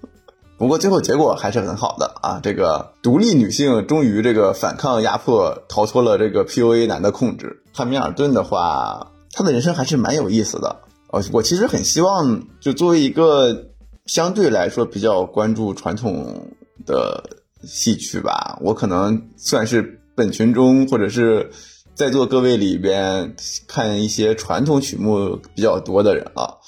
[0.63, 2.39] 不过最后结果还是很好的啊！
[2.41, 7.61] 这个独立女性终于这个反抗压迫，逃脱了这个 PUA 男的控制。
[7.73, 10.77] 汉密尔顿的话，他的人生还是蛮有意思的。
[11.11, 13.71] 呃，我其实很希望，就作为一个
[14.05, 16.47] 相对来说比较关注传统
[16.85, 17.21] 的
[17.65, 21.51] 戏曲吧，我可能算是本群中或者是
[21.93, 23.35] 在座各位里边
[23.67, 26.61] 看一些传统曲目比较多的人了。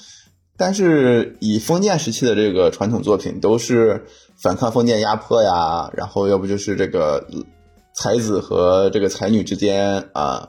[0.58, 7.26] 但是以封建时期的这个传统作品，都是反抗封建压迫呀，然后要不就是这个
[7.94, 10.48] 才子和这个才女之间啊，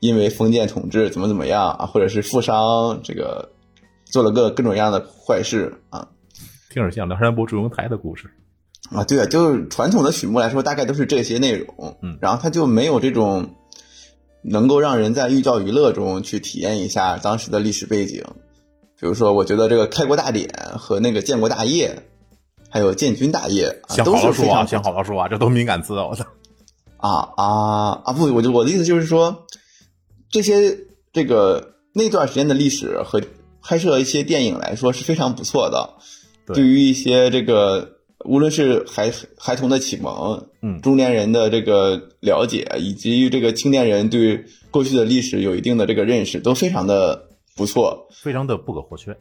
[0.00, 3.50] 因为封建统治怎么怎么样啊，或者是富商这个
[4.06, 6.08] 做了个各种各样的坏事啊
[6.70, 8.30] 听着像梁山伯祝英台的故事。
[8.90, 13.54] 啊，对啊，就是传统的曲目来说，大概都是这些内容，嗯然后它就没有这种
[14.42, 18.24] 能够让人在寓教于乐中去体验一下当时的历史背景。
[19.00, 22.02] 比如说，我觉得这个开国大典和那个建国大业，
[22.68, 26.06] 还有建军大业啊，想都好说啊，是非常想好了说啊，这都敏感词啊！
[26.06, 26.24] 我操，
[26.96, 28.12] 啊啊啊！
[28.12, 29.46] 不，我就我的意思就是说，
[30.30, 30.78] 这些
[31.12, 33.22] 这个那段时间的历史和
[33.62, 35.94] 拍摄一些电影来说是非常不错的。
[36.44, 47.27] 对对于一些这个无论是孩孩童的启蒙，嗯中年人的这个了解，以及这个青年人对过去的历史有一定的这个认识，都非常的
[47.58, 48.06] 不错。
[48.10, 49.14] 非常的不可或缺。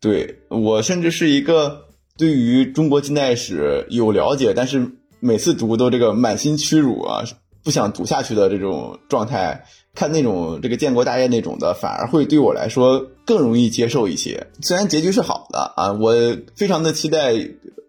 [0.00, 7.24] 对我甚至是一个对于中国近代史有了解，但是每次读都这个满心屈辱啊，
[7.62, 9.66] 不想读下去的这种状态。
[9.92, 14.46] 看那种这个建国大业那种的，反而会对我来说更容易接受一些。
[14.62, 16.14] 虽然结局是好的啊，我
[16.54, 17.34] 非常的期待，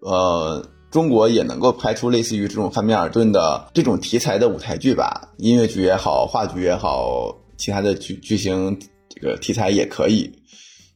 [0.02, 8.88] 呃，中国也能够拍出类似于这种汉密尔顿的这种题材的舞台剧吧，音乐剧也好，话剧也好，其他的剧剧情这
[9.22, 10.32] 个题材也可以。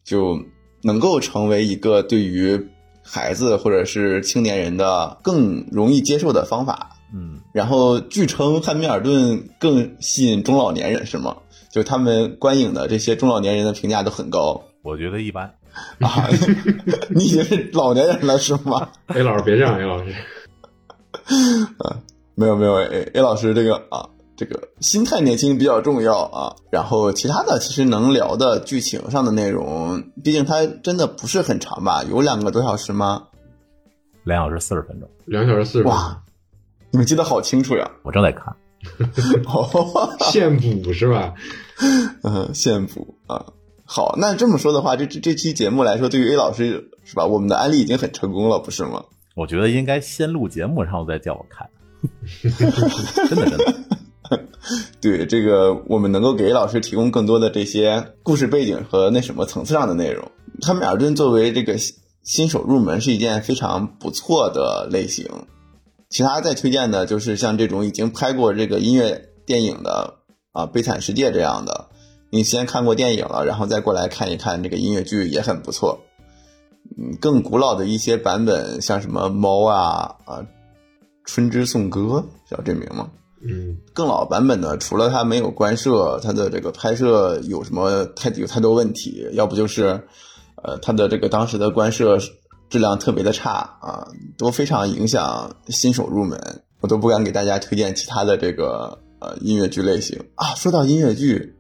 [0.03, 0.37] 就
[0.83, 2.67] 能够成为一个对于
[3.01, 6.91] 孩子或者是青年人的更容易接受的方法。
[7.13, 11.37] 嗯，然后据称汉密尔顿更吸引中老年人，是吗？
[11.71, 15.55] 就他们观影的这些中老年人的评价都很高我觉得一般。
[15.99, 16.29] 啊！
[17.09, 20.13] 你已经是老年人了是吗？A 老师别这样，A 老师，
[22.35, 24.07] 没有没有，A A 老师这个啊，
[24.37, 26.55] 这个心态年轻比较重要啊。
[26.71, 32.03] 然后其他的其实能聊的剧情上的内容，毕竟它真的不是很长吧？
[32.03, 33.23] 有两个多小时吗？
[34.23, 36.23] 两小时四十分钟，两小时四十分钟哇，
[36.91, 37.89] 你们记得好清楚呀！
[38.03, 38.55] 我正在看。
[39.45, 41.33] 哦，现补是吧？
[42.23, 43.45] 嗯，现补啊。
[43.83, 47.25] 好，那这么说的话，这这这期节目来说，对于 A 老师是吧？
[47.25, 49.03] 我们的安利已经很成功了，不是吗？
[49.35, 51.69] 我觉得应该先录节目，然后再叫我看。
[53.29, 53.75] 真 的真的，
[55.01, 60.31] 对这个，我们能够给老师提供更多的这些故事背景和那什么层次上的内容。
[60.61, 65.27] 汉密尔顿作为这个新新手入门是一件非常不错的类型。
[66.09, 70.15] 其他再推荐的就是像这种已经拍过这个音乐电影的
[70.53, 71.89] 啊，《悲惨世界》这样的，
[72.31, 75.99] 你先看过电影了，然后再过来看一看这个音乐剧也很不错。
[76.97, 80.39] 嗯，更古老的一些版本，像什么猫啊啊，
[81.25, 83.09] 《春之颂歌》叫这名吗？
[83.47, 90.07] 嗯更老版本的，除了它没有官摄，它的这个拍摄有什么太有太多问题，要不就是，
[90.63, 92.17] 呃，它的这个当时的官摄
[92.69, 100.55] 质量特别的差啊，都非常影响新手入门，我都不敢给大家推荐其他的这个呃音乐剧类型啊。
[100.55, 101.55] 说到音乐剧，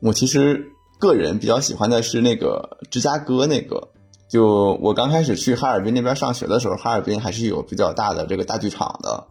[0.00, 3.88] 我其实个人比较喜欢的是那个芝加哥那个。
[4.28, 9.26] 就我刚开始去哈尔滨那边上学的时候，哈尔滨还是有比较大的这个大剧场的，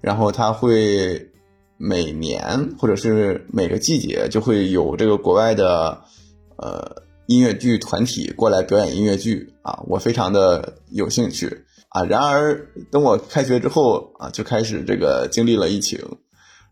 [0.00, 1.27] 然后它会
[1.78, 6.02] 每年或者是每个季节就会有这个国外的
[6.56, 12.04] 呃音乐剧团体过来表演音乐剧啊，我非常的有兴趣啊。
[12.04, 15.98] 然而等我开学之后啊，就开始这个经历了疫情，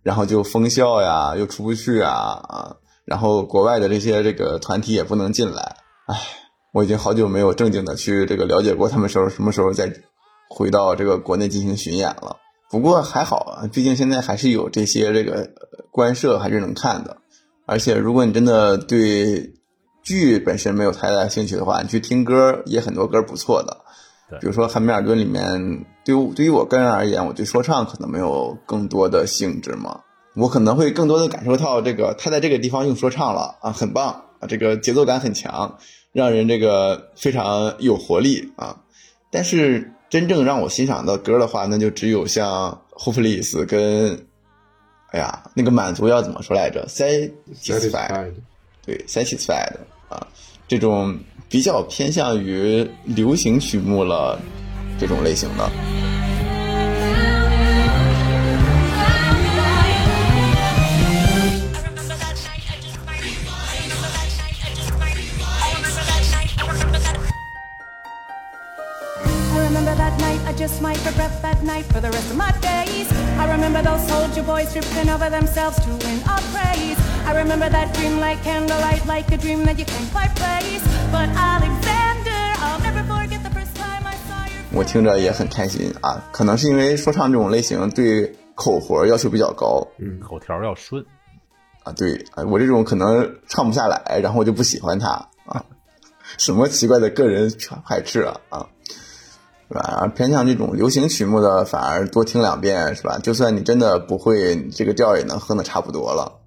[0.03, 2.77] 然后就封校呀，又出不去啊啊，
[3.07, 5.77] 然后国外的这些这个团体也不能进来，
[6.07, 6.21] 唉。
[6.73, 9.91] 我已经好久没有正经的去这个了解过他们时候什么时候再
[10.51, 12.37] 回到这个国内进行巡演了。
[12.71, 15.51] 不过还好啊，毕竟现在还是有这些这个
[15.91, 17.17] 官摄还是能看的。
[17.65, 19.55] 而且如果你真的对
[20.03, 23.77] 剧本身没有太大兴趣的话，你去听歌也很多歌不错的。
[24.41, 30.01] 比如说《汉密尔顿》里面，对于对于我个人而言，我对说唱可能没有更多的兴致嘛，
[30.35, 35.79] 我可能会更多的感受到这个他在这个地方用说唱了啊，很棒啊，这个节奏感很强。
[36.13, 38.81] 让人这个非常有活力啊！
[39.31, 44.27] 但是真正让我欣赏的歌的话，那就只有像《Hopeless》跟，
[45.11, 48.33] 哎呀，那个满足要怎么说来着？Satisfied，
[48.85, 49.73] 对，Satisfied
[50.09, 50.27] 啊，
[50.69, 54.41] 这种比较偏向于流行曲目了
[54.99, 55.69] 这种类型的。
[71.97, 73.09] For the rest of my days.
[73.39, 76.99] I remember those soldier boys tripping over themselves to win our praise.
[77.25, 80.85] I remember that dream like candlelight, like a dream that you can't quite place.
[81.11, 84.79] But Alexander, I'll never forget the first time I saw your.
[84.79, 91.03] 我听着也很开心啊，可能是因为说唱这种类型对口活要求比较高嗯口条要顺，
[91.83, 95.09] 啊，对啊，我这种可能唱不下来，然后我就不喜欢他
[95.47, 95.65] 啊，
[96.37, 97.51] 什么奇怪的个人
[97.87, 98.67] 排斥啊啊！
[99.69, 99.99] 是吧？
[100.01, 103.19] 而偏向这种流行曲目的，反而多听两遍，是吧？
[103.19, 106.41] 就算你真的不会，你这个调也能哼的差不多了。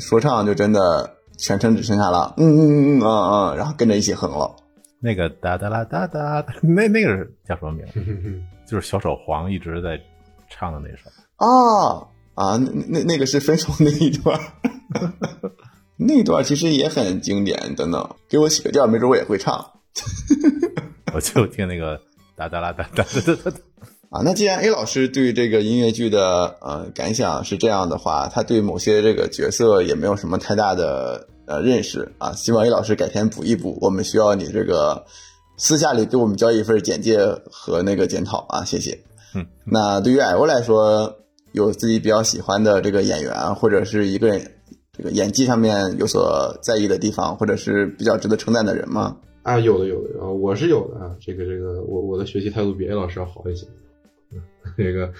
[0.00, 4.54] 说唱就真的全程只剩下了嗯嗯嗯嗯嗯，然后跟着一起哼了。
[5.00, 7.84] 那个哒哒啦哒哒，那那个是叫什么名？
[8.64, 9.98] 就是小手黄一直在
[10.48, 11.10] 唱的那首。
[11.36, 14.38] 啊啊，那那那个是分手那一段，
[15.98, 17.74] 那一段其实也很经典。
[17.74, 19.72] 等等，给我起个调，没准我也会唱。
[21.12, 22.00] 我就听那个
[22.48, 23.56] 哒哒啦哒哒哒哒哒。
[24.10, 32.32] 啊，那既然 A 老师对这个音乐剧的呃感想是这样的话，他对某些这个角色也没有什么太大的呃认识啊。
[32.32, 35.06] 希望 A 老师改天补一补，我们需要你这个
[35.56, 37.18] 私下里给我们交一份简介
[37.50, 38.98] 和那个检讨啊，谢谢。
[39.34, 41.16] 嗯，那对于矮欧来说，
[41.52, 44.52] 有自己比较喜欢的这个演员，或者是一个人
[44.94, 49.16] 这个演技上面有所在意的地方，或者是比较值得称赞的人吗？
[49.42, 51.16] 啊，有的有的啊，我是有的啊。
[51.20, 53.66] 这个这个，我我的学习态度比 A 老师要好一些。
[54.76, 55.12] 这个，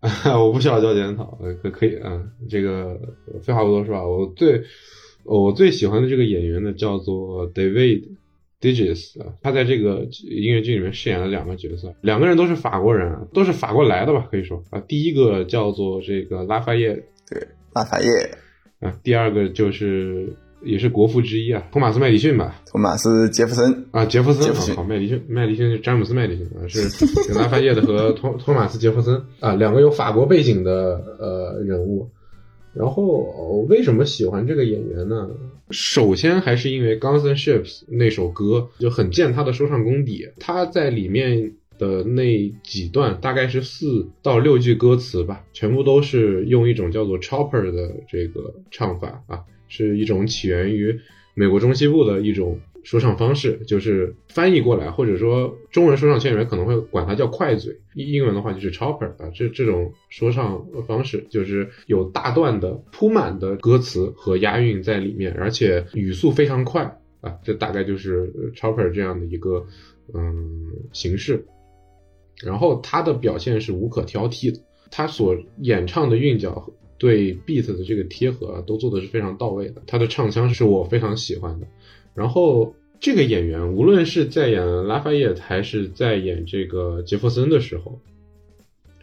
[0.00, 2.22] 啊、 我不需要交检讨，呃可可以啊。
[2.48, 2.98] 这个
[3.42, 4.62] 废话不多说啊，我最
[5.24, 8.08] 我最喜欢的这个演员呢，叫做 David
[8.60, 14.80] Digis 啊，他在这个音乐剧里面饰演了两个角色，两个人都是法国人，啊，都是法国来的吧，可以说啊。
[14.80, 16.94] 第一个叫做这个拉法叶
[17.28, 18.08] 对，拉法叶、
[18.80, 22.62] 啊，第二个就是也是国父之一啊，托马斯麦迪逊吧。
[22.66, 26.80] 托马斯·杰弗森啊，杰弗森，好，麦迪逊，麦迪逊是詹姆斯麦迪逊啊，是
[27.28, 32.10] 有拉法叶的和托 托马斯杰弗森啊，两个有法国背景的呃人物。
[32.74, 35.30] 然后、我为什么喜欢这个演员呢？
[35.70, 51.00] 首先还是因为《Guns N' Ships》那首歌就很见他的说唱功底，他在里面的那几段大概是四到六句歌词吧，全部都是用一种叫做 chopper 的这个唱法啊，是一种起源于
[51.34, 69.66] 美国中西部的一种说唱方式，就是翻译过来，或者说中文说唱圈里面可能会管它叫快嘴，英英文的话就是 chopper 啊，这这种说唱方式就是有大段的铺满的歌词和押韵在里面，而且语速非常快啊，这大概就是 chopper 这样的一个
[70.12, 71.46] 嗯形式。
[72.42, 74.60] 然后他的表现是无可挑剔的，
[74.90, 79.82] 他所演唱的韵脚对 beat 的这个贴合啊，都做的是非常到位的。
[79.86, 81.66] 他的唱腔是我非常喜欢的。
[82.14, 88.00] 然后这个演员无论是在演拉法叶还是在演这个杰弗森的时候，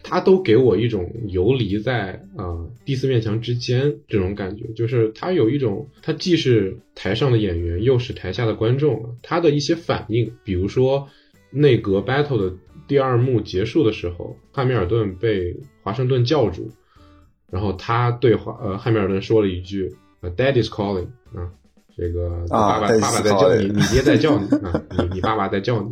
[0.03, 9.17] 他都给我一种游离在啊、第四面墙之间这种感觉，就是他有一种，他既是台上的演员，又是台下的观众。
[9.21, 11.07] 他的一些反应，比如说
[11.51, 12.55] 内阁 battle 的
[12.87, 16.71] 第二幕结束的时候，汉密尔顿被华盛顿叫住，
[17.51, 21.51] 然后他对华呃汉密尔顿说了一句呃 “Dad is calling” 啊，
[21.97, 25.91] 这个爸爸、爸爸在叫你，你爹在叫你啊，你你爸爸在叫你，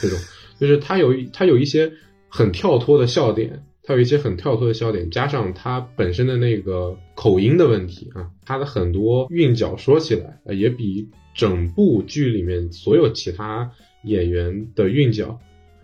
[0.00, 0.18] 这种
[0.58, 1.92] 就是他有一他有一些
[2.28, 13.70] 很跳脱的笑点，他有一些很跳脱的笑点，加上他本身的那个口音的问题啊，他的很多韵脚说起来呃也比整部剧里面所有其他
[14.04, 15.38] 演员的韵脚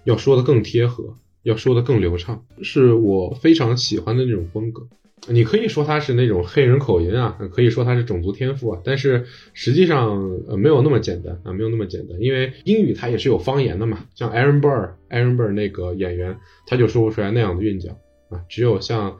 [0.04, 4.88] 要说的更贴合，要说的更流畅，是我非常喜欢的那种风格。
[5.28, 17.98] 你可以说他是那种黑人口音啊，可以说他是种族天赋啊，但是实际上呃没有那么简单啊，没有那么简单，因为英语它也是有方言的嘛，像 Aaron Burr，Aaron Burr 那个演员他就说不出来那样的韵脚
[18.30, 19.18] 啊，只有像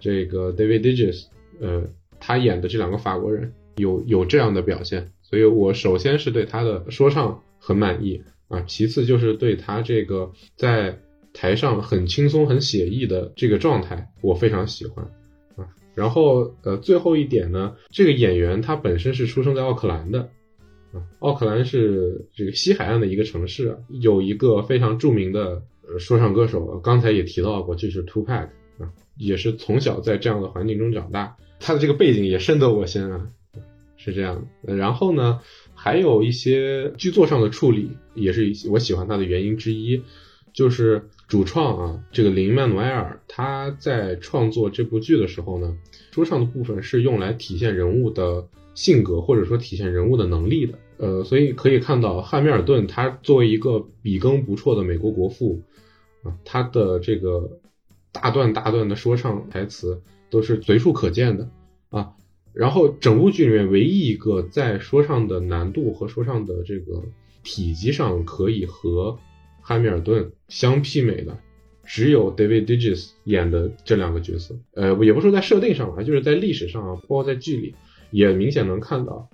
[0.00, 1.26] 这个 David Digges，
[1.60, 1.84] 呃，
[2.18, 10.98] 他演的这两个法国人有有这样的表现，所以我首先是对他的说唱很满意啊，其次就是对他这个在
[11.34, 15.06] 台上很轻松、很写意的这个状态，我非常喜欢。
[15.94, 20.30] 然后呃，最后一点呢，这个演员他本身是出生在奥克兰的，
[20.92, 25.62] 啊，奥克兰是这个西海岸的一个城市，有一个非常著名的
[25.98, 33.28] 说唱歌手，刚才也提到过，就是 Tupac 啊，也是从小在这样的环境中长大，他的这个背景也深得我心啊，
[33.96, 34.76] 是这样的。
[34.76, 35.40] 然后呢，
[35.74, 40.02] 还有一些剧作上的处理，也是我喜欢他的原因之一。
[40.54, 45.78] 就是主创啊，这个林曼努埃尔他在创作这部剧的时候呢，
[46.10, 50.78] 说唱的部分是用来体现人物的性格或者说体现人物的能力的。
[50.98, 55.62] 呃，所以可以看到汉密尔顿他作为一个笔耕不辍的美国国父
[56.22, 57.58] 啊，他的这个
[58.12, 61.48] 大段大段的说唱台词都是随处可见的
[61.88, 62.12] 啊。
[62.52, 67.02] 然后整部剧里面唯一一个在说唱的难度和说唱的这个
[67.42, 69.18] 体积上可以和
[69.62, 71.38] 汉密尔顿相媲美的，
[71.86, 74.54] 只有 David Digges 演的这两个角色。
[74.74, 77.74] 呃，也不说在设定上啊，就是在历史上啊，包括在剧里，
[78.10, 79.30] 也明显能看到，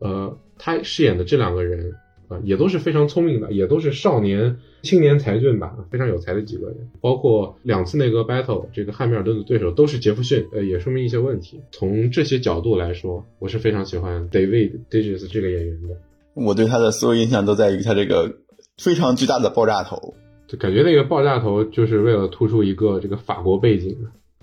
[0.00, 1.94] 呃，他饰演的这两个人
[2.28, 6.76] 啊、也都是非常聪明的，也都是少年青年才俊吧，非常有才的几个人。
[7.00, 11.62] 包括两次内阁 battle，这个汉密尔顿的对手都是杰弗逊，呃，也说明一些问题。
[11.72, 15.96] 从这些角度来说，我是非常喜欢 David Digges 这个演员的。
[16.34, 18.36] 我对他的所有印象都在于他这个
[18.78, 20.14] 非常巨大的爆炸头。
[20.46, 23.94] 就感觉那个爆炸头就是为了突出一个这个法国背景，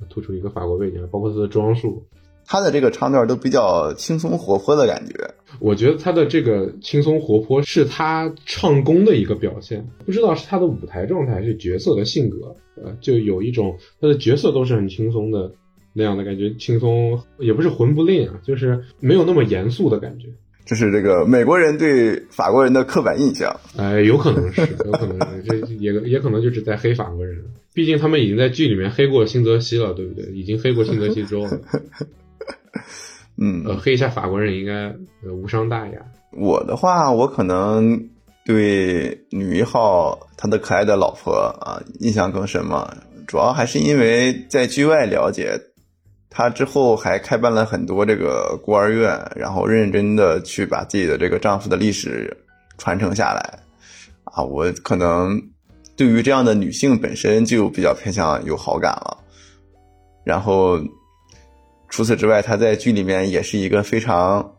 [0.10, 2.06] 突出一个法国背景，包括他的装束。
[2.48, 5.16] 他的这个唱段都比较轻松活泼的感觉，
[5.60, 15.52] 我觉得他的这个轻松活泼是他唱功的一个表现，不知道是他的舞台状态还是角色的性格，呃，就有一种他的角色都是很轻松的
[15.92, 20.28] 那样的感觉，轻松也不是混不吝啊，就是没有那么严肃的感觉。
[20.66, 23.56] 这是这个美国人对法国人的刻板印象。
[23.78, 27.38] 哎，有可能是， 有可能是，这也也可能就是在黑法国人。
[27.74, 30.26] 毕竟他们已经在剧里面黑过新泽西了，对不对？
[30.34, 31.52] 已经黑过新泽西州了。
[33.38, 36.00] 嗯，呃，黑一下法国人应该呃无伤大雅。
[36.32, 38.10] 我的话，我可能
[38.46, 42.96] 对女一号她的可爱的老婆啊印象更深嘛，
[43.28, 45.60] 主要还是因为在剧外了解，
[46.30, 52.36] 她之后还开办了很多这个孤儿院，然后认真的去把自己的这个丈夫的历史
[52.78, 53.60] 传承下来。
[54.24, 55.42] 啊，我可能
[55.96, 59.18] 对于这样的女性本身就比较偏向有好感了。
[60.26, 60.78] 然后
[61.88, 64.56] 除此之外，她在剧里面也是一个非常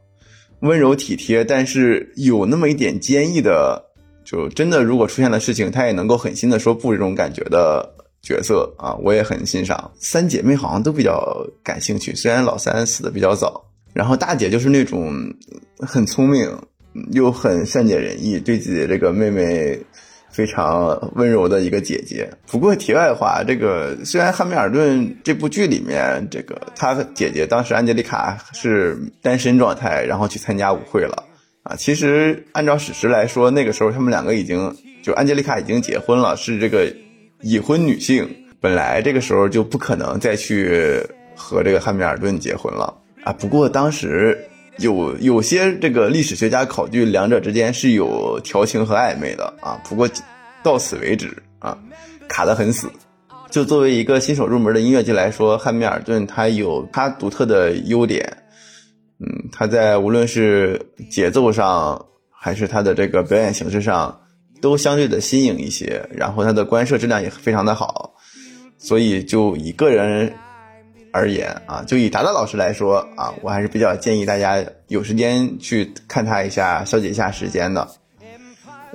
[0.61, 3.85] 温柔体贴，但是有那么一点坚毅的，
[4.25, 7.96] 就真的如果出现了事情，她也能够狠心的说不这种感觉的
[8.27, 9.93] 角色啊，我也很欣赏。
[10.01, 15.15] 三姐妹好像都比较感兴趣，虽然老三死的比较早，然后大姐就是那种
[15.79, 16.51] 很聪明
[17.13, 19.79] 又很善解人意，对自己这个妹妹。
[20.29, 22.31] 非常温柔的一个姐姐。
[22.47, 31.25] 不过题外话，这个虽然汉密尔顿这部剧里面，这个他姐姐当时安吉丽卡是单身状态，然后去参加舞会了
[31.63, 31.75] 啊。
[31.75, 36.95] 其实按照史实来说，那个时候他们两个已经就安吉丽卡已经结婚了，是这个
[37.43, 38.29] 已婚女性，
[38.61, 41.01] 本来这个时候就不可能再去
[41.35, 43.33] 和这个汉密尔顿结婚了啊。
[43.33, 44.39] 不过当时。
[44.79, 50.07] 有有些这个历史学家考据两者之间是有调情和暧昧的啊，不过
[50.63, 51.79] 到此为止啊，
[52.29, 52.87] 卡得很死。
[53.51, 58.31] 就作为一个新手入门的音乐剧来说，汉密尔顿他有他独特的优点，
[59.19, 60.79] 嗯，他在无论是
[61.11, 64.21] 节奏上还是他的这个表演形式上，
[64.61, 68.15] 都相对的新颖一些，然后它的观摄质量也非常的好。
[68.79, 70.33] 所以就以个人
[71.13, 77.89] 而言啊，就以达达老师来说啊，我还是比较建议大家有时间去看他一下，消解一下时间的。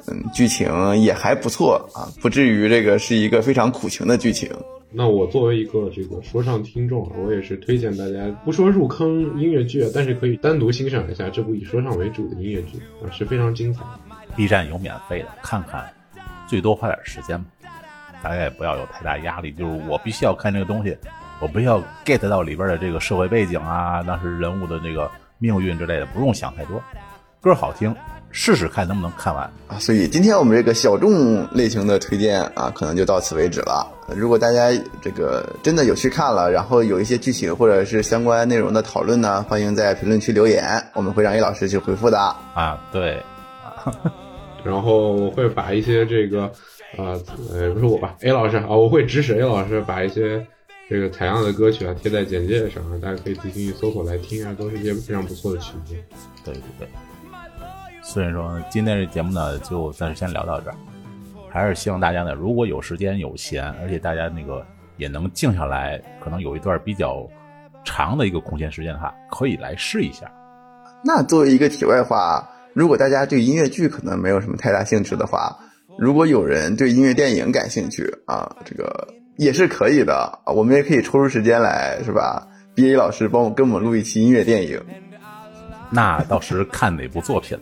[0.07, 4.49] 嗯，剧情也还不错啊，不至于这个是一个非常苦情的剧情。
[4.93, 13.81] 那我作为一个这个说唱听众，我也是推荐大家不说入坑音乐剧啊，但是可以单独欣赏一下这部以说唱为主的音乐剧啊，是非常精彩。
[14.35, 15.85] B 站有免费的，看看，
[16.47, 17.49] 最多花点时间吧。
[18.23, 20.97] 大家也不要有太大压力，就是我必须要看这个东西，
[21.39, 25.09] 我不要 get 到里边的这个社会背景啊，当时人物的这个
[25.39, 26.81] 命运之类的，不用想太多。
[27.41, 27.95] 歌好听，
[28.29, 29.43] 试试看能不能看完。
[29.67, 33.87] 啊，所以今天我们这个小众类型的推荐啊，可能就到此为止了。
[34.15, 34.69] 如果大家
[35.01, 40.63] 这个真的有去看了，然后有一些剧情或者是相关内容的讨论呢，欢迎在评论区留言，
[40.93, 42.19] 我们会让 A 老师去回复的。
[42.53, 43.23] 啊，对，
[44.63, 46.43] 然后我会把一些这个，
[46.97, 47.17] 啊，
[47.51, 50.45] 呃，不是我吧，A 老师啊，我会指使 A 老师把一些
[50.89, 55.95] 这个采样的歌曲啊贴在简介上啊，大家可以自行去搜索来听啊，都是一些非常不错的曲子。
[56.45, 56.87] 对对对。
[58.03, 60.75] 所以说，今天这节目呢，就暂时先聊到这儿。
[61.49, 64.65] 还是希望大家呢，如果有时间有闲，而且大家那个
[64.97, 67.27] 也能静下来，可能有一段比较
[67.83, 70.31] 长的一个空闲时间的话，可以来试一下。
[71.03, 75.55] 那作为一个题外话，如果大家对音乐剧可能没有什么太大兴趣的话，
[75.99, 79.07] 如果有人对音乐电影感兴趣啊，这个
[79.37, 84.81] 也是可以的啊，我们也可以抽出时间来，是吧？B A 老师帮我跟我们录一期音乐电影。
[85.89, 87.57] 那到时看哪部作品，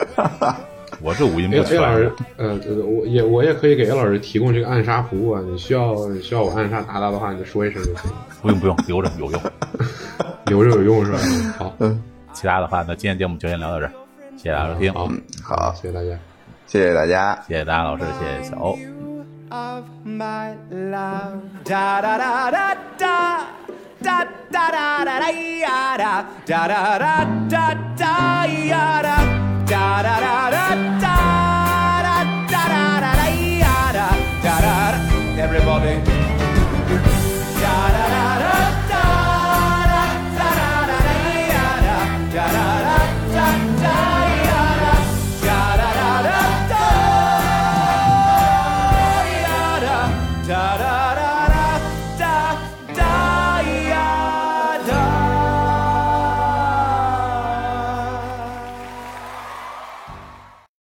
[1.00, 9.40] 我是五音不 A 老师全。，呃，这个我也我也可以给 A 老师提供这个暗杀服务啊，你需要你需要我暗杀达达的话，你就说一声就行，不用不用，留着有用。
[10.46, 11.18] 留着有用是吧？
[11.56, 12.02] 好，嗯
[12.34, 13.92] 其他的话，那今天节目就先聊到这儿，
[14.42, 16.18] 谢谢大家收听，嗯，好，谢谢大家。
[16.66, 17.38] 谢谢大家。
[17.46, 18.76] 谢谢大家老师，谢谢小欧。
[19.50, 21.42] of my love.
[21.64, 23.38] Da da da da da.
[24.02, 29.22] Da da da da da ya da da da da da da ya da
[29.64, 31.14] da da da da da
[32.02, 32.16] da
[32.50, 33.22] da da da da
[33.62, 34.10] ya da
[34.42, 34.98] da da da.
[35.38, 36.41] Everybody.